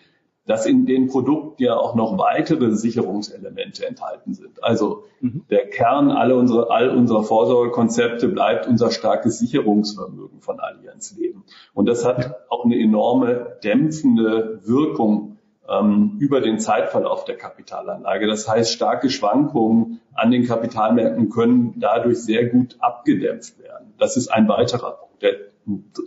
dass 0.45 0.65
in 0.65 0.85
den 0.85 1.07
Produkten 1.07 1.63
ja 1.63 1.75
auch 1.75 1.95
noch 1.95 2.17
weitere 2.17 2.75
Sicherungselemente 2.75 3.85
enthalten 3.85 4.33
sind. 4.33 4.63
Also 4.63 5.03
mhm. 5.19 5.45
der 5.49 5.69
Kern 5.69 6.09
aller 6.11 6.35
unsere, 6.35 6.71
all 6.71 6.89
unserer 6.89 7.23
Vorsorgekonzepte 7.23 8.27
bleibt 8.27 8.67
unser 8.67 8.91
starkes 8.91 9.39
Sicherungsvermögen 9.39 10.41
von 10.41 10.59
Allianz 10.59 11.15
Leben. 11.15 11.43
Und 11.73 11.87
das 11.87 12.05
hat 12.05 12.35
auch 12.49 12.65
eine 12.65 12.77
enorme 12.79 13.57
dämpfende 13.63 14.61
Wirkung 14.65 15.30
ähm, 15.69 16.17
über 16.19 16.41
den 16.41 16.59
Zeitverlauf 16.59 17.25
der 17.25 17.37
Kapitalanlage. 17.37 18.27
Das 18.27 18.47
heißt, 18.47 18.73
starke 18.73 19.09
Schwankungen 19.09 20.01
an 20.13 20.31
den 20.31 20.45
Kapitalmärkten 20.45 21.29
können 21.29 21.75
dadurch 21.77 22.19
sehr 22.19 22.47
gut 22.47 22.77
abgedämpft 22.79 23.59
werden. 23.59 23.93
Das 23.97 24.17
ist 24.17 24.29
ein 24.29 24.47
weiterer 24.47 24.91
Punkt. 24.91 25.21
Der, 25.21 25.33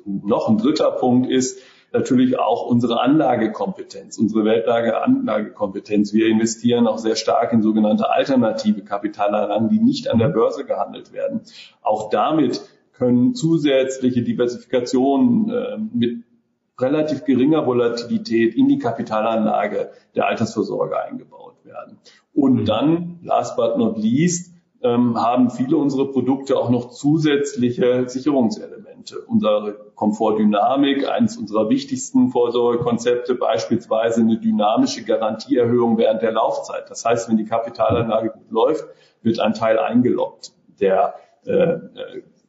noch 0.04 0.48
ein 0.48 0.58
dritter 0.58 0.90
Punkt 0.90 1.30
ist, 1.30 1.60
natürlich 1.92 2.38
auch 2.40 2.66
unsere 2.66 3.00
Anlagekompetenz, 3.00 4.18
unsere 4.18 4.44
Weltlage 4.44 5.00
Anlagekompetenz. 5.00 6.12
Wir 6.12 6.26
investieren 6.26 6.88
auch 6.88 6.98
sehr 6.98 7.14
stark 7.14 7.52
in 7.52 7.62
sogenannte 7.62 8.10
alternative 8.10 8.82
Kapitalanlagen, 8.82 9.68
die 9.68 9.78
nicht 9.78 10.10
an 10.10 10.18
der 10.18 10.28
Börse 10.28 10.66
gehandelt 10.66 11.12
werden. 11.12 11.42
Auch 11.82 12.10
damit 12.10 12.62
können 12.92 13.34
zusätzliche 13.34 14.22
Diversifikationen 14.22 15.50
äh, 15.50 15.78
mit 15.92 16.24
relativ 16.78 17.24
geringer 17.24 17.66
Volatilität 17.66 18.54
in 18.54 18.68
die 18.68 18.78
Kapitalanlage 18.78 19.90
der 20.14 20.26
Altersvorsorge 20.26 21.00
eingebaut 21.00 21.56
werden. 21.64 21.98
Und 22.32 22.54
mhm. 22.54 22.64
dann, 22.64 23.18
last 23.22 23.56
but 23.56 23.78
not 23.78 23.96
least, 23.96 24.54
ähm, 24.82 25.16
haben 25.18 25.50
viele 25.50 25.76
unserer 25.78 26.12
Produkte 26.12 26.56
auch 26.56 26.68
noch 26.68 26.90
zusätzliche 26.90 28.08
Sicherungselemente. 28.08 29.18
Unsere 29.26 29.92
Komfortdynamik, 29.94 31.08
eines 31.08 31.38
unserer 31.38 31.70
wichtigsten 31.70 32.28
Vorsorgekonzepte, 32.28 33.34
beispielsweise 33.34 34.20
eine 34.20 34.38
dynamische 34.38 35.04
Garantieerhöhung 35.04 35.96
während 35.96 36.22
der 36.22 36.32
Laufzeit. 36.32 36.90
Das 36.90 37.04
heißt, 37.04 37.30
wenn 37.30 37.38
die 37.38 37.46
Kapitalanlage 37.46 38.30
gut 38.30 38.50
läuft, 38.50 38.84
wird 39.22 39.40
ein 39.40 39.54
Teil 39.54 39.78
eingeloggt 39.78 40.52
der, 40.80 41.14
äh, 41.46 41.78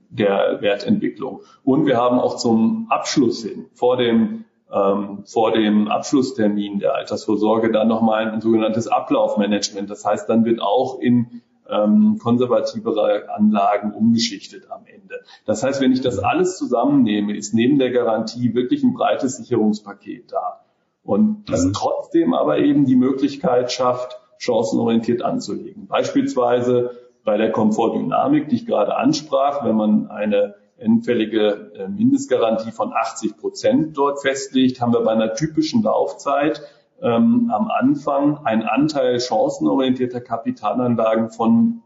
der 0.10 0.62
Wertentwicklung. 0.62 1.41
Und 1.63 1.86
wir 1.86 1.98
haben 1.98 2.20
auch 2.20 2.38
zum 2.38 2.88
Abschluss 2.89 3.44
hin, 3.44 3.65
vor 3.74 3.98
dem 3.98 4.46
ähm, 4.72 5.24
vor 5.26 5.52
dem 5.52 5.88
Abschlusstermin 5.88 6.80
der 6.80 6.96
Altersvorsorge 6.96 7.72
dann 7.72 7.88
nochmal 7.88 8.30
ein 8.32 8.41
sogenanntes 8.41 8.88
Ablaufmanagement. 8.88 9.89
Das 9.89 10.04
heißt, 10.04 10.28
dann 10.28 10.44
wird 10.44 10.60
auch 10.60 11.00
in 11.00 11.41
ähm, 11.70 12.18
konservativere 12.22 13.30
Anlagen 13.30 13.94
umgeschichtet 13.94 14.70
am 14.70 14.86
Ende. 14.86 15.22
Das 15.46 15.63
heißt, 15.63 15.82
wenn 15.82 15.91
ich 15.91 16.02
das 16.02 16.20
alles 16.20 16.58
zusammennehme, 16.58 17.36
ist 17.36 17.54
neben 17.54 17.80
der 17.80 17.91
Garantie 17.91 18.54
wirklich 18.54 18.84
ein 18.84 18.94
breites 18.94 19.38
Sicherungspaket 19.38 20.32
da. 20.32 20.62
Und 21.04 21.50
das 21.50 21.65
mhm. 21.65 21.74
trotzdem 21.74 22.34
aber 22.34 22.58
eben 22.58 22.86
die 22.86 22.96
Möglichkeit 22.96 23.72
schafft, 23.72 24.20
chancenorientiert 24.38 25.22
anzulegen. 25.22 25.88
Beispielsweise 25.88 26.91
bei 27.26 27.38
der 27.38 27.52
Komfortdynamik, 27.52 28.48
die 28.48 28.56
ich 28.56 28.66
gerade 28.66 28.96
ansprach, 28.96 29.66
wenn 29.66 29.76
man 29.76 30.10
eine 30.10 30.56
endfällige 30.78 31.72
äh, 31.76 31.88
Mindestgarantie 31.88 32.72
von 32.72 32.94
80 32.94 33.38
Prozent 33.38 33.98
dort 33.98 34.22
festlegt, 34.22 34.80
haben 34.80 34.94
wir 34.94 35.02
bei 35.02 35.12
einer 35.12 35.34
typischen 35.34 35.84
Laufzeit 35.84 36.62
ähm, 37.02 37.52
am 37.54 37.70
Anfang 37.70 38.46
einen 38.46 38.62
Anteil 38.62 39.20
chancenorientierter 39.20 40.22
Kapitalanlagen 40.22 41.30
von 41.30 41.82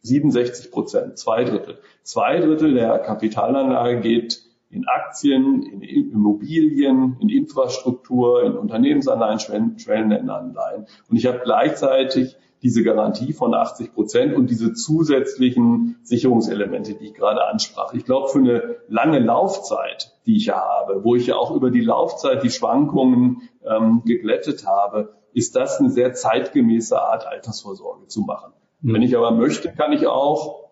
67 0.00 0.70
Prozent, 0.70 1.18
zwei 1.18 1.44
Drittel. 1.44 1.78
Zwei 2.02 2.38
Drittel 2.38 2.74
der 2.74 2.98
Kapitalanlage 2.98 4.00
geht 4.00 4.42
in 4.70 4.86
Aktien, 4.86 5.62
in 5.62 5.82
Immobilien, 5.82 7.16
in 7.20 7.28
Infrastruktur, 7.28 8.44
in 8.44 8.52
Unternehmensanleihen, 8.56 9.78
Schwellenländeranleihen. 9.78 10.86
Und 11.08 11.16
ich 11.16 11.26
habe 11.26 11.40
gleichzeitig 11.42 12.36
diese 12.64 12.82
Garantie 12.82 13.34
von 13.34 13.54
80 13.54 13.92
Prozent 13.92 14.34
und 14.34 14.48
diese 14.48 14.72
zusätzlichen 14.72 15.98
Sicherungselemente, 16.02 16.94
die 16.94 17.08
ich 17.08 17.14
gerade 17.14 17.46
ansprach. 17.46 17.92
Ich 17.92 18.06
glaube, 18.06 18.28
für 18.28 18.38
eine 18.38 18.76
lange 18.88 19.18
Laufzeit, 19.18 20.16
die 20.24 20.36
ich 20.36 20.46
ja 20.46 20.56
habe, 20.56 21.04
wo 21.04 21.14
ich 21.14 21.26
ja 21.26 21.36
auch 21.36 21.54
über 21.54 21.70
die 21.70 21.82
Laufzeit 21.82 22.42
die 22.42 22.50
Schwankungen 22.50 23.42
ähm, 23.62 24.02
geglättet 24.06 24.66
habe, 24.66 25.14
ist 25.34 25.56
das 25.56 25.78
eine 25.78 25.90
sehr 25.90 26.14
zeitgemäße 26.14 27.00
Art, 27.00 27.26
Altersvorsorge 27.26 28.06
zu 28.06 28.22
machen. 28.22 28.54
Mhm. 28.80 28.94
Wenn 28.94 29.02
ich 29.02 29.14
aber 29.14 29.32
möchte, 29.32 29.70
kann 29.70 29.92
ich 29.92 30.06
auch 30.06 30.63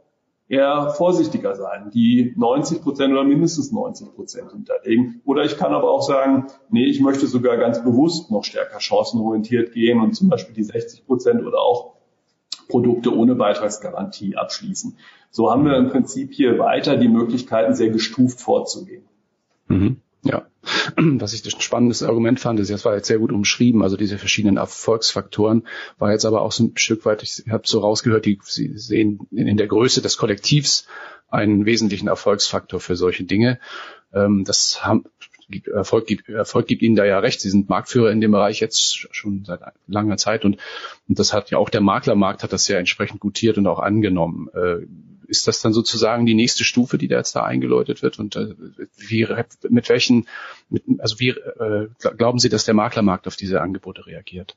eher 0.53 0.91
vorsichtiger 0.91 1.57
sein, 1.57 1.91
die 1.95 2.35
90 2.37 2.83
Prozent 2.83 3.11
oder 3.11 3.25
mindestens 3.25 3.73
90 3.73 4.15
Prozent 4.15 4.53
hinterlegen. 4.53 5.23
Oder 5.25 5.45
ich 5.45 5.57
kann 5.57 5.73
aber 5.73 5.91
auch 5.91 6.03
sagen, 6.03 6.49
nee, 6.69 6.85
ich 6.85 7.01
möchte 7.01 7.27
sogar 7.27 7.57
ganz 7.57 7.83
bewusst 7.83 8.31
noch 8.31 8.45
stärker 8.45 8.79
chancenorientiert 8.79 9.73
gehen 9.73 9.99
und 9.99 10.13
zum 10.13 10.29
Beispiel 10.29 10.55
die 10.55 10.65
60 10.65 11.07
Prozent 11.07 11.43
oder 11.43 11.59
auch 11.59 11.95
Produkte 12.69 13.17
ohne 13.17 13.35
Beitragsgarantie 13.35 14.37
abschließen. 14.37 14.99
So 15.31 15.51
haben 15.51 15.65
wir 15.65 15.75
im 15.79 15.89
Prinzip 15.89 16.35
hier 16.35 16.59
weiter 16.59 16.99
die 16.99 17.09
Möglichkeiten, 17.09 17.75
sehr 17.75 17.89
gestuft 17.89 18.39
vorzugehen. 18.39 19.07
Mhm. 19.69 20.02
Ja, 20.25 20.47
was 20.97 21.33
ich 21.33 21.45
ein 21.45 21.61
spannendes 21.61 22.03
Argument 22.03 22.39
fand, 22.39 22.61
ist, 22.61 22.71
das 22.71 22.85
war 22.85 22.95
jetzt 22.95 23.09
sehr 23.09 23.19
gut 23.19 23.33
umschrieben, 23.33 23.83
also 23.83 23.97
diese 23.97 24.19
verschiedenen 24.19 24.57
Erfolgsfaktoren, 24.57 25.67
war 25.99 26.13
jetzt 26.13 26.25
aber 26.25 26.43
auch 26.43 26.53
so 26.53 26.65
ein 26.65 26.77
Stück 26.77 27.05
weit, 27.05 27.23
ich 27.23 27.45
habe 27.51 27.65
so 27.67 27.81
rausgehört, 27.81 28.25
die, 28.25 28.39
Sie 28.43 28.77
sehen 28.79 29.27
in 29.33 29.57
der 29.57 29.67
Größe 29.67 30.01
des 30.01 30.17
Kollektivs 30.17 30.87
einen 31.29 31.67
wesentlichen 31.67 32.09
Erfolgsfaktor 32.09 32.79
für 32.79 32.95
solche 32.95 33.25
Dinge. 33.25 33.59
Ähm, 34.13 34.45
das 34.45 34.85
haben, 34.85 35.07
Erfolg 35.73 36.07
gibt, 36.07 36.29
Erfolg 36.29 36.67
gibt 36.67 36.83
Ihnen 36.83 36.97
da 36.97 37.05
ja 37.05 37.19
recht. 37.19 37.41
Sie 37.41 37.51
sind 37.51 37.69
Marktführer 37.69 38.11
in 38.11 38.21
dem 38.21 38.31
Bereich 38.31 38.61
jetzt 38.61 39.09
schon 39.15 39.45
seit 39.45 39.61
langer 39.87 40.17
Zeit 40.17 40.45
und, 40.45 40.59
und 41.09 41.19
das 41.19 41.33
hat 41.33 41.51
ja 41.51 41.59
auch 41.59 41.69
der 41.69 41.81
Maklermarkt 41.81 42.43
hat 42.43 42.53
das 42.53 42.69
ja 42.69 42.79
entsprechend 42.79 43.21
gutiert 43.21 43.59
und 43.59 43.67
auch 43.67 43.81
angenommen. 43.81 44.49
Ist 45.33 45.49
das 45.49 45.63
dann 45.63 45.73
sozusagen 45.73 46.27
die 46.27 46.35
nächste 46.35 46.63
Stufe, 46.63 46.99
die 46.99 47.09
da 47.09 47.17
jetzt 47.17 47.35
da 47.35 47.43
eingeläutet 47.43 48.03
wird? 48.03 48.19
Und 48.19 48.37
äh, 48.37 48.55
wie, 48.99 49.27
mit 49.71 49.89
welchen, 49.89 50.29
mit, 50.69 50.85
also 50.99 51.19
wie 51.21 51.31
äh, 51.31 51.89
glauben 52.19 52.39
Sie, 52.39 52.51
dass 52.51 52.67
der 52.67 52.75
Maklermarkt 52.75 53.27
auf 53.27 53.37
diese 53.37 53.63
Angebote 53.63 54.07
reagiert? 54.07 54.57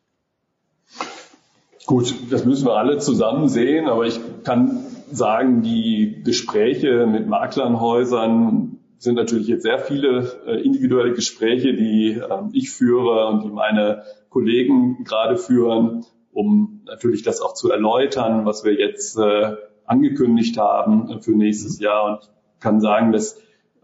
Gut, 1.85 2.13
das 2.29 2.43
müssen 2.43 2.65
wir 2.65 2.73
alle 2.73 2.97
zusammen 2.97 3.47
sehen, 3.47 3.87
aber 3.87 4.05
ich 4.05 4.19
kann 4.43 4.85
sagen, 5.11 5.61
die 5.61 6.21
Gespräche 6.25 7.07
mit 7.07 7.25
Maklernhäusern 7.27 8.79
sind 8.97 9.15
natürlich 9.15 9.47
jetzt 9.47 9.63
sehr 9.63 9.79
viele 9.79 10.29
äh, 10.45 10.61
individuelle 10.61 11.13
Gespräche, 11.13 11.73
die 11.73 12.19
äh, 12.19 12.43
ich 12.51 12.69
führe 12.69 13.27
und 13.27 13.45
die 13.45 13.49
meine 13.49 14.03
Kollegen 14.29 15.05
gerade 15.05 15.37
führen, 15.37 16.05
um 16.33 16.81
natürlich 16.85 17.23
das 17.23 17.39
auch 17.39 17.53
zu 17.53 17.71
erläutern, 17.71 18.45
was 18.45 18.65
wir 18.65 18.73
jetzt 18.73 19.17
äh, 19.17 19.55
angekündigt 19.85 20.57
haben 20.57 21.21
für 21.21 21.31
nächstes 21.31 21.79
Jahr 21.79 22.05
und 22.05 22.31
kann 22.59 22.81
sagen, 22.81 23.11
dass 23.11 23.39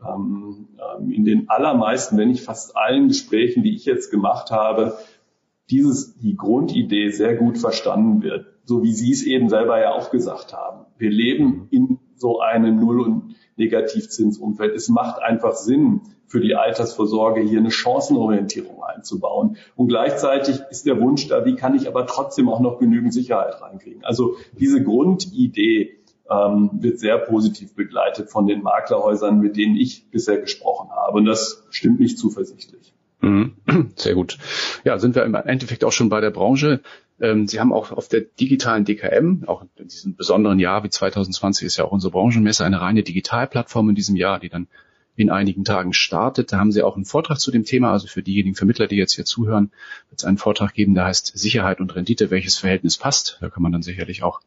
ähm, 0.08 0.68
ähm, 0.80 1.12
in 1.12 1.26
den 1.26 1.50
allermeisten, 1.50 2.18
wenn 2.18 2.30
nicht 2.30 2.44
fast 2.44 2.76
allen 2.76 3.08
Gesprächen, 3.08 3.64
die 3.64 3.76
ich 3.76 3.86
jetzt 3.86 4.10
gemacht 4.10 4.52
habe, 4.52 4.98
dieses, 5.70 6.18
die 6.18 6.36
Grundidee 6.36 7.10
sehr 7.12 7.36
gut 7.36 7.58
verstanden 7.58 8.24
wird, 8.24 8.46
so 8.66 8.84
wie 8.84 8.94
Sie 8.94 9.12
es 9.12 9.24
eben 9.24 9.50
selber 9.50 9.80
ja 9.80 9.94
auch 9.94 10.12
gesagt 10.12 10.54
haben. 10.54 10.86
Wir 10.98 11.10
leben 11.10 11.68
in 11.72 12.00
so 12.16 12.40
einem 12.42 12.78
Null- 12.80 13.02
und 13.02 13.36
Negativzinsumfeld. 13.56 14.76
Es 14.76 14.90
macht 14.90 15.22
einfach 15.22 15.54
Sinn, 15.54 16.02
für 16.32 16.40
die 16.40 16.56
Altersvorsorge 16.56 17.42
hier 17.42 17.60
eine 17.60 17.72
Chancenorientierung 17.72 18.82
einzubauen. 18.82 19.58
Und 19.76 19.90
gleichzeitig 19.90 20.62
ist 20.70 20.86
der 20.86 21.00
Wunsch 21.02 21.28
da, 21.28 21.44
wie 21.44 21.56
kann 21.56 21.76
ich 21.76 21.90
aber 21.90 22.08
trotzdem 22.08 22.48
auch 22.48 22.62
noch 22.62 22.80
genügend 22.80 23.14
Sicherheit 23.14 23.62
reinkriegen. 23.62 24.06
Also 24.06 24.38
diese 24.54 24.82
Grundidee 24.82 25.98
ähm, 26.30 26.70
wird 26.74 27.00
sehr 27.00 27.18
positiv 27.18 27.76
begleitet 27.76 28.30
von 28.30 28.48
den 28.48 28.62
Maklerhäusern, 28.64 29.42
mit 29.42 29.58
denen 29.58 29.76
ich 29.76 30.10
bisher 30.10 30.40
gesprochen 30.40 30.90
habe. 30.92 31.18
Und 31.18 31.26
das 31.26 31.66
stimmt 31.70 32.00
mich 32.00 32.18
zuversichtlich. 32.18 32.94
Mhm. 33.20 33.58
Sehr 33.98 34.16
gut. 34.16 34.38
Ja, 34.86 34.98
sind 35.00 35.16
wir 35.16 35.26
im 35.26 35.36
Endeffekt 35.36 35.84
auch 35.84 35.92
schon 35.92 36.10
bei 36.10 36.22
der 36.22 36.32
Branche. 36.32 36.80
Ähm, 37.20 37.46
Sie 37.46 37.60
haben 37.60 37.74
auch 37.74 37.92
auf 37.92 38.08
der 38.08 38.22
digitalen 38.22 38.86
DKM, 38.86 39.44
auch 39.48 39.66
in 39.76 39.90
diesem 39.90 40.16
besonderen 40.16 40.60
Jahr 40.60 40.84
wie 40.86 40.90
2020 40.90 41.68
ist 41.68 41.78
ja 41.78 41.84
auch 41.84 41.92
unsere 41.92 42.12
Branchenmesse, 42.12 42.64
eine 42.64 42.80
reine 42.80 43.04
Digitalplattform 43.04 43.90
in 43.90 43.96
diesem 43.96 44.16
Jahr, 44.16 44.40
die 44.40 44.50
dann 44.50 44.68
in 45.16 45.30
einigen 45.30 45.64
Tagen 45.64 45.94
startet. 45.94 46.52
Da 46.52 46.58
haben 46.58 46.72
Sie 46.72 46.82
auch 46.82 46.96
einen 46.96 47.06
Vortrag 47.06 47.40
zu 47.40 47.52
dem 47.52 47.66
Thema. 47.66 47.92
Also 47.92 48.08
für 48.08 48.24
diejenigen 48.24 48.56
Vermittler, 48.56 48.88
die 48.88 48.96
jetzt 48.96 49.14
hier 49.14 49.26
zuhören, 49.26 49.72
wird 50.10 50.20
es 50.20 50.26
einen 50.26 50.38
Vortrag 50.38 50.74
geben, 50.74 50.94
der 50.94 51.06
heißt 51.06 51.38
Sicherheit 51.38 51.80
und 51.80 51.96
Rendite, 51.96 52.32
welches 52.32 52.58
Verhältnis 52.58 52.98
passt. 52.98 53.38
Da 53.42 53.50
kann 53.50 53.64
man 53.64 53.72
dann 53.72 53.84
sicherlich 53.84 54.24
auch 54.24 54.42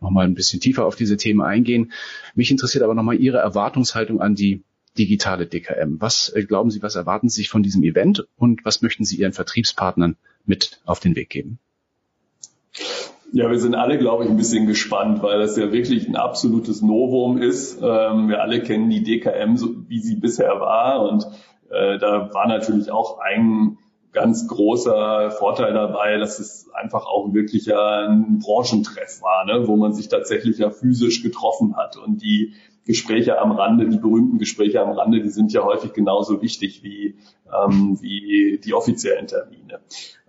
nochmal 0.00 0.26
ein 0.26 0.34
bisschen 0.34 0.60
tiefer 0.60 0.86
auf 0.86 0.96
diese 0.96 1.16
Themen 1.16 1.40
eingehen. 1.40 1.92
Mich 2.34 2.50
interessiert 2.50 2.84
aber 2.84 2.94
nochmal 2.94 3.16
Ihre 3.16 3.38
Erwartungshaltung 3.38 4.20
an 4.20 4.34
die 4.34 4.62
digitale 4.96 5.46
DKM. 5.46 6.00
Was 6.00 6.30
äh, 6.30 6.44
glauben 6.44 6.70
Sie, 6.70 6.82
was 6.82 6.94
erwarten 6.94 7.28
Sie 7.28 7.36
sich 7.36 7.48
von 7.48 7.62
diesem 7.62 7.82
Event 7.82 8.26
und 8.36 8.64
was 8.64 8.82
möchten 8.82 9.04
Sie 9.04 9.16
Ihren 9.16 9.32
Vertriebspartnern 9.32 10.16
mit 10.44 10.80
auf 10.84 11.00
den 11.00 11.16
Weg 11.16 11.30
geben? 11.30 11.58
Ja, 13.30 13.50
wir 13.50 13.58
sind 13.58 13.74
alle, 13.74 13.98
glaube 13.98 14.24
ich, 14.24 14.30
ein 14.30 14.38
bisschen 14.38 14.66
gespannt, 14.66 15.22
weil 15.22 15.38
das 15.38 15.56
ja 15.56 15.70
wirklich 15.70 16.08
ein 16.08 16.16
absolutes 16.16 16.80
Novum 16.80 17.36
ist. 17.36 17.78
Ähm, 17.82 18.28
wir 18.28 18.40
alle 18.40 18.62
kennen 18.62 18.88
die 18.88 19.02
DKM, 19.02 19.56
wie 19.86 20.00
sie 20.00 20.16
bisher 20.16 20.60
war. 20.60 21.02
Und 21.02 21.26
äh, 21.70 21.98
da 21.98 22.32
war 22.32 22.48
natürlich 22.48 22.90
auch 22.90 23.18
ein 23.18 23.76
ganz 24.12 24.48
großer 24.48 25.30
Vorteil 25.30 25.74
dabei, 25.74 26.16
dass 26.16 26.38
es 26.38 26.70
einfach 26.72 27.04
auch 27.04 27.34
wirklich 27.34 27.72
ein 27.74 28.38
Branchentreff 28.38 29.20
war, 29.20 29.44
ne, 29.44 29.68
wo 29.68 29.76
man 29.76 29.92
sich 29.92 30.08
tatsächlich 30.08 30.58
ja 30.58 30.70
physisch 30.70 31.22
getroffen 31.22 31.76
hat. 31.76 31.98
Und 31.98 32.22
die 32.22 32.54
Gespräche 32.86 33.38
am 33.38 33.52
Rande, 33.52 33.86
die 33.86 33.98
berühmten 33.98 34.38
Gespräche 34.38 34.80
am 34.80 34.92
Rande, 34.92 35.20
die 35.20 35.28
sind 35.28 35.52
ja 35.52 35.62
häufig 35.62 35.92
genauso 35.92 36.40
wichtig 36.40 36.82
wie, 36.82 37.16
ähm, 37.54 37.98
wie 38.00 38.58
die 38.64 38.72
offiziellen 38.72 39.26
Termine. 39.26 39.80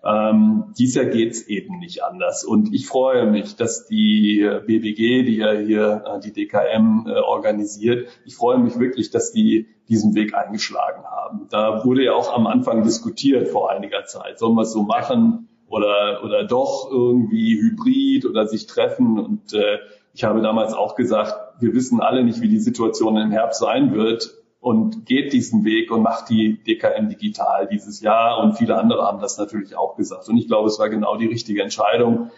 Ähm, 0.04 0.74
dies 0.78 0.96
Jahr 0.96 1.06
geht's 1.06 1.44
eben 1.48 1.80
nicht 1.80 2.04
anders. 2.04 2.44
Und 2.44 2.74
ich 2.74 2.88
freue 2.88 3.26
mich, 3.26 3.56
dass 3.56 3.86
die 3.86 4.50
BBG, 4.66 5.24
die 5.24 5.38
ja 5.38 5.52
hier 5.52 6.04
äh, 6.06 6.20
die 6.20 6.32
DKM 6.32 7.06
äh, 7.08 7.20
organisiert, 7.20 8.08
ich 8.26 8.36
freue 8.36 8.60
mich 8.60 8.80
wirklich, 8.80 9.12
dass 9.12 9.32
die 9.32 9.68
diesen 9.90 10.16
Weg 10.16 10.34
eingeschlagen 10.36 11.04
haben. 11.04 11.48
Da 11.50 11.84
wurde 11.84 12.06
ja 12.06 12.14
auch 12.14 12.34
am 12.34 12.48
Anfang 12.48 12.84
diskutiert 12.84 13.50
vor 13.50 13.72
einiger 13.72 14.06
Zeit. 14.06 14.40
Sollen 14.40 14.56
wir 14.56 14.62
es 14.62 14.72
so 14.72 14.84
machen 14.84 15.50
oder, 15.68 16.22
oder 16.24 16.46
doch 16.46 16.90
irgendwie 16.92 17.60
hybrid 17.60 18.26
oder 18.26 18.48
sich 18.48 18.68
treffen? 18.68 19.20
Und 19.20 19.54
äh, 19.54 19.80
ich 20.14 20.24
habe 20.24 20.42
damals 20.42 20.74
auch 20.74 20.96
gesagt, 20.96 21.62
wir 21.62 21.74
wissen 21.74 22.00
alle 22.00 22.24
nicht, 22.24 22.40
wie 22.42 22.50
die 22.50 22.60
Situation 22.60 23.18
im 23.18 23.32
Herbst 23.32 23.60
sein 23.60 23.94
wird 23.94 24.39
und 24.60 25.06
geht 25.06 25.32
diesen 25.32 25.64
Weg 25.64 25.92
und 25.92 26.02
macht 26.02 26.30
die 26.30 26.62
DKM 26.64 27.08
digital 27.10 27.68
dieses 27.68 28.02
Jahr. 28.02 28.40
Und 28.44 28.58
viele 28.58 28.78
andere 28.78 29.04
haben 29.06 29.22
das 29.22 29.38
natürlich 29.38 29.76
auch 29.76 29.96
gesagt. 29.96 30.28
Und 30.28 30.38
ich 30.38 30.48
glaube, 30.48 30.68
es 30.68 30.80
war 30.80 30.90
genau 30.90 31.16
die 31.16 31.28
richtige 31.28 31.64
Entscheidung. 31.64 32.32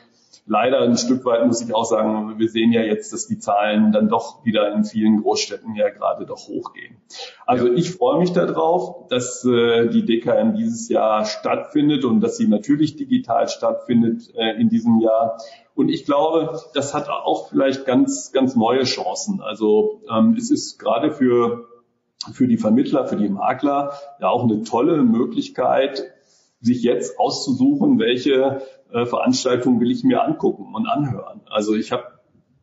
Leider 0.46 0.82
ein 0.82 0.98
Stück 0.98 1.24
weit 1.26 1.46
muss 1.46 1.62
ich 1.62 1.74
auch 1.74 1.86
sagen, 1.86 2.38
wir 2.38 2.50
sehen 2.50 2.72
ja 2.72 2.82
jetzt, 2.82 3.14
dass 3.14 3.28
die 3.28 3.40
Zahlen 3.40 3.92
dann 3.92 4.10
doch 4.10 4.44
wieder 4.44 4.72
in 4.74 4.84
vielen 4.84 5.22
Großstädten 5.22 5.76
ja 5.76 5.90
gerade 5.90 6.26
doch 6.26 6.48
hochgehen. 6.48 6.98
Also 7.46 7.72
ich 7.72 7.92
freue 7.92 8.20
mich 8.20 8.34
darauf, 8.34 9.08
dass 9.08 9.46
äh, 9.46 9.88
die 9.90 10.06
DKM 10.06 10.56
dieses 10.56 10.90
Jahr 10.90 11.26
stattfindet 11.26 12.06
und 12.06 12.22
dass 12.22 12.38
sie 12.38 12.48
natürlich 12.48 12.96
digital 12.96 13.48
stattfindet 13.50 14.34
äh, 14.36 14.60
in 14.60 14.70
diesem 14.70 15.00
Jahr. 15.00 15.38
Und 15.76 15.90
ich 15.90 16.06
glaube, 16.06 16.60
das 16.74 16.94
hat 16.94 17.10
auch 17.10 17.50
vielleicht 17.50 17.86
ganz, 17.86 18.32
ganz 18.32 18.56
neue 18.56 18.84
Chancen. 18.84 19.42
Also 19.42 20.02
ähm, 20.10 20.36
es 20.38 20.52
ist 20.52 20.80
gerade 20.80 21.12
für 21.12 21.71
für 22.34 22.48
die 22.48 22.58
Vermittler, 22.58 23.08
für 23.08 23.16
die 23.16 23.30
Makler 23.30 23.94
ja 24.20 24.30
auch 24.30 24.44
eine 24.44 24.64
tolle 24.64 25.04
Möglichkeit, 25.04 26.04
sich 26.60 26.84
jetzt 26.84 27.20
auszusuchen, 27.20 28.00
welche 28.00 28.62
äh, 28.92 29.06
Veranstaltungen 29.06 29.80
will 29.80 29.92
ich 29.92 30.04
mir 30.04 30.24
angucken 30.24 30.74
und 30.76 30.88
anhören. 30.88 31.42
Also 31.50 31.76
ich 31.76 31.92
habe 31.92 32.04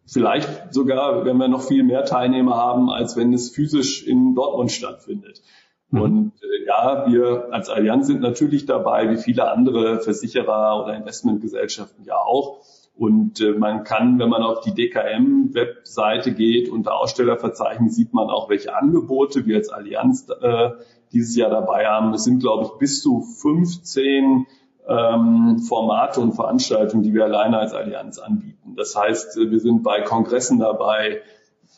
vielleicht 0.06 0.72
sogar, 0.72 1.24
wenn 1.24 1.36
wir 1.36 1.48
noch 1.48 1.62
viel 1.62 1.82
mehr 1.82 2.04
Teilnehmer 2.04 2.56
haben, 2.56 2.90
als 2.90 3.16
wenn 3.16 3.32
es 3.32 3.50
physisch 3.50 4.06
in 4.06 4.34
Dortmund 4.34 4.70
stattfindet. 4.70 5.42
Mhm. 5.90 6.00
Und 6.00 6.32
äh, 6.42 6.66
ja, 6.66 7.06
wir 7.08 7.48
als 7.52 7.68
Allianz 7.68 8.06
sind 8.06 8.20
natürlich 8.20 8.66
dabei, 8.66 9.10
wie 9.10 9.16
viele 9.16 9.50
andere 9.50 10.00
Versicherer 10.00 10.82
oder 10.82 10.96
Investmentgesellschaften 10.96 12.04
ja 12.04 12.16
auch. 12.16 12.60
Und 12.98 13.40
äh, 13.40 13.52
man 13.52 13.84
kann, 13.84 14.18
wenn 14.18 14.28
man 14.28 14.42
auf 14.42 14.60
die 14.60 14.74
DKM-Webseite 14.74 16.32
geht, 16.32 16.68
unter 16.68 16.96
Ausstellerverzeichnis 16.96 17.94
sieht 17.94 18.12
man 18.12 18.28
auch, 18.28 18.50
welche 18.50 18.76
Angebote 18.76 19.46
wir 19.46 19.58
als 19.58 19.68
Allianz 19.68 20.26
äh, 20.28 20.70
dieses 21.12 21.36
Jahr 21.36 21.50
dabei 21.50 21.86
haben. 21.86 22.12
Es 22.12 22.24
sind, 22.24 22.40
glaube 22.40 22.64
ich, 22.64 22.70
bis 22.80 23.00
zu 23.00 23.20
15 23.20 24.46
ähm, 24.88 25.58
Formate 25.60 26.20
und 26.20 26.32
Veranstaltungen, 26.32 27.04
die 27.04 27.14
wir 27.14 27.24
alleine 27.24 27.58
als 27.58 27.72
Allianz 27.72 28.18
anbieten. 28.18 28.74
Das 28.76 28.96
heißt, 28.96 29.36
äh, 29.36 29.48
wir 29.48 29.60
sind 29.60 29.84
bei 29.84 30.00
Kongressen 30.00 30.58
dabei. 30.58 31.20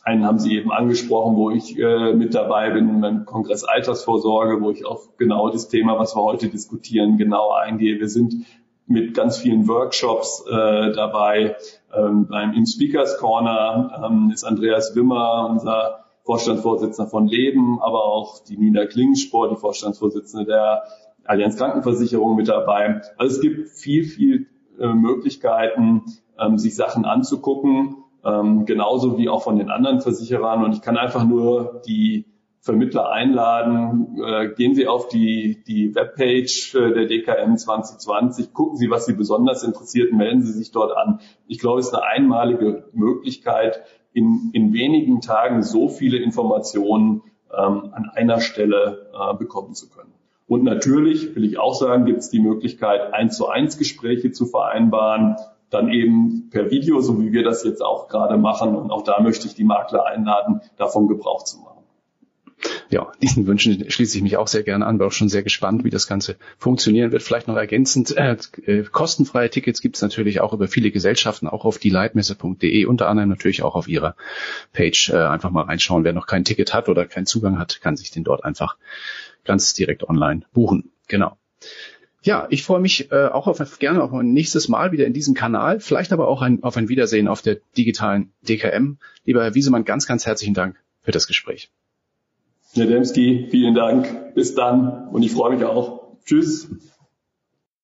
Einen 0.03 0.25
haben 0.25 0.39
Sie 0.39 0.57
eben 0.57 0.73
angesprochen, 0.73 1.37
wo 1.37 1.51
ich 1.51 1.79
äh, 1.79 2.15
mit 2.15 2.35
dabei 2.35 2.71
bin, 2.71 3.03
beim 3.03 3.27
Kongress 3.27 3.65
Altersvorsorge, 3.65 4.63
wo 4.63 4.71
ich 4.71 4.87
auf 4.87 5.19
genau 5.19 5.51
das 5.51 5.69
Thema, 5.69 5.99
was 5.99 6.17
wir 6.17 6.23
heute 6.23 6.49
diskutieren, 6.49 7.19
genau 7.19 7.51
eingehe. 7.51 8.01
Wir 8.01 8.09
sind 8.09 8.47
mit 8.91 9.15
ganz 9.15 9.39
vielen 9.39 9.69
Workshops 9.69 10.45
äh, 10.49 10.93
dabei. 10.93 11.57
Ähm, 11.95 12.27
beim 12.27 12.53
In 12.53 12.67
Speakers 12.67 13.19
Corner 13.19 14.05
ähm, 14.05 14.31
ist 14.35 14.45
Andreas 14.45 14.95
Wimmer, 14.97 15.49
unser 15.49 16.05
Vorstandsvorsitzender 16.25 17.09
von 17.09 17.27
Leben, 17.27 17.81
aber 17.81 18.05
auch 18.05 18.43
die 18.45 18.57
Nina 18.57 18.87
Klingenspor, 18.87 19.49
die 19.49 19.57
Vorstandsvorsitzende 19.57 20.45
der 20.45 20.83
Allianz 21.25 21.57
Krankenversicherung 21.57 22.37
mit 22.37 22.49
dabei. 22.49 23.01
Also 23.17 23.37
es 23.37 23.41
gibt 23.41 23.69
viel, 23.69 24.05
viel 24.05 24.49
äh, 24.79 24.89
Möglichkeiten, 24.89 26.03
ähm, 26.39 26.59
sich 26.59 26.75
Sachen 26.75 27.05
anzugucken, 27.05 27.97
ähm, 28.25 28.67
genauso 28.67 29.19
wie 29.19 29.29
auch 29.29 29.43
von 29.43 29.57
den 29.57 29.71
anderen 29.71 30.01
Versicherern. 30.01 30.65
Und 30.65 30.73
ich 30.73 30.83
kann 30.83 30.97
einfach 30.97 31.25
nur 31.25 31.81
die 31.87 32.27
Vermittler 32.63 33.11
einladen, 33.11 34.21
äh, 34.23 34.49
gehen 34.49 34.75
Sie 34.75 34.87
auf 34.87 35.09
die, 35.09 35.65
die 35.67 35.95
Webpage 35.95 36.75
äh, 36.75 36.93
der 36.93 37.07
DKM 37.07 37.57
2020, 37.57 38.53
gucken 38.53 38.77
Sie, 38.77 38.91
was 38.91 39.07
Sie 39.07 39.15
besonders 39.15 39.63
interessiert, 39.63 40.13
melden 40.13 40.43
Sie 40.43 40.53
sich 40.53 40.71
dort 40.71 40.95
an. 40.95 41.21
Ich 41.47 41.59
glaube, 41.59 41.81
es 41.81 41.87
ist 41.87 41.95
eine 41.95 42.05
einmalige 42.05 42.85
Möglichkeit, 42.93 43.83
in, 44.13 44.51
in 44.53 44.75
wenigen 44.75 45.23
Tagen 45.23 45.63
so 45.63 45.89
viele 45.89 46.19
Informationen 46.19 47.23
ähm, 47.51 47.93
an 47.93 48.11
einer 48.15 48.41
Stelle 48.41 49.11
äh, 49.15 49.35
bekommen 49.37 49.75
zu 49.75 49.89
können. 49.89 50.13
Und 50.47 50.65
natürlich, 50.65 51.35
will 51.37 51.45
ich 51.45 51.59
auch 51.59 51.75
sagen, 51.75 52.05
gibt 52.05 52.19
es 52.19 52.29
die 52.29 52.41
Möglichkeit, 52.41 53.15
eins 53.15 53.37
zu 53.37 53.49
eins 53.49 53.79
Gespräche 53.79 54.33
zu 54.33 54.47
vereinbaren, 54.47 55.37
dann 55.71 55.89
eben 55.89 56.51
per 56.51 56.71
Video, 56.71 57.01
so 57.01 57.23
wie 57.23 57.33
wir 57.33 57.45
das 57.45 57.65
jetzt 57.65 57.83
auch 57.83 58.09
gerade 58.09 58.37
machen. 58.37 58.75
Und 58.77 58.91
auch 58.91 59.03
da 59.03 59.21
möchte 59.21 59.47
ich 59.47 59.55
die 59.55 59.65
Makler 59.65 60.05
einladen, 60.05 60.61
davon 60.77 61.07
Gebrauch 61.07 61.45
zu 61.45 61.61
machen. 61.61 61.80
Ja, 62.91 63.13
diesen 63.23 63.47
Wünschen 63.47 63.91
schließe 63.91 64.17
ich 64.17 64.23
mich 64.23 64.37
auch 64.37 64.49
sehr 64.49 64.63
gerne 64.63 64.85
an, 64.87 64.99
bin 64.99 65.07
auch 65.07 65.13
schon 65.13 65.29
sehr 65.29 65.43
gespannt, 65.43 65.85
wie 65.85 65.91
das 65.91 66.07
Ganze 66.07 66.37
funktionieren 66.59 67.13
wird. 67.13 67.23
Vielleicht 67.23 67.49
noch 67.49 67.57
ergänzend, 67.57 68.17
äh, 68.17 68.37
äh, 68.67 68.83
kostenfreie 68.83 69.49
Tickets 69.49 69.81
gibt 69.81 69.97
es 69.97 70.03
natürlich 70.03 70.41
auch 70.41 70.53
über 70.53 70.69
viele 70.69 70.91
Gesellschaften, 70.91 71.47
auch 71.47 71.65
auf 71.65 71.79
die 71.79 71.91
leitmesse.de, 71.91 72.85
unter 72.87 73.09
anderem 73.09 73.29
natürlich 73.29 73.63
auch 73.63 73.75
auf 73.75 73.89
ihrer 73.89 74.17
Page. 74.73 75.11
Äh, 75.11 75.17
einfach 75.17 75.51
mal 75.51 75.63
reinschauen, 75.63 76.05
wer 76.05 76.13
noch 76.13 76.27
kein 76.27 76.45
Ticket 76.45 76.75
hat 76.75 76.89
oder 76.89 77.07
keinen 77.07 77.27
Zugang 77.27 77.59
hat, 77.59 77.81
kann 77.81 77.97
sich 77.97 78.11
den 78.11 78.25
dort 78.25 78.45
einfach 78.45 78.77
ganz 79.45 79.73
direkt 79.75 80.09
online 80.09 80.43
buchen. 80.53 80.91
Genau. 81.09 81.37
Ja, 82.23 82.47
ich 82.51 82.65
freue 82.65 82.81
mich 82.81 83.11
äh, 83.13 83.29
auch 83.29 83.47
auf 83.47 83.79
gerne 83.79 84.03
auf 84.03 84.13
ein 84.13 84.33
nächstes 84.33 84.69
Mal 84.69 84.93
wieder 84.93 85.07
in 85.07 85.15
diesem 85.15 85.35
Kanal, 85.35 85.81
vielleicht 85.81 86.13
aber 86.13 86.29
auch 86.29 86.43
ein, 86.43 86.63
auf 86.63 86.77
ein 86.77 86.89
Wiedersehen 86.89 87.29
auf 87.29 87.41
der 87.41 87.59
digitalen 87.79 88.33
DKM. 88.43 88.99
Lieber 89.25 89.43
Herr 89.43 89.55
Wiesemann, 89.55 89.85
ganz, 89.85 90.07
ganz 90.07 90.27
herzlichen 90.27 90.55
Dank 90.55 90.77
für 91.03 91.13
das 91.13 91.27
Gespräch. 91.27 91.71
Herr 92.75 92.87
vielen 93.51 93.75
Dank. 93.75 94.35
Bis 94.35 94.55
dann 94.55 95.09
und 95.09 95.23
ich 95.23 95.33
freue 95.33 95.57
mich 95.57 95.65
auch. 95.65 96.17
Tschüss. 96.25 96.69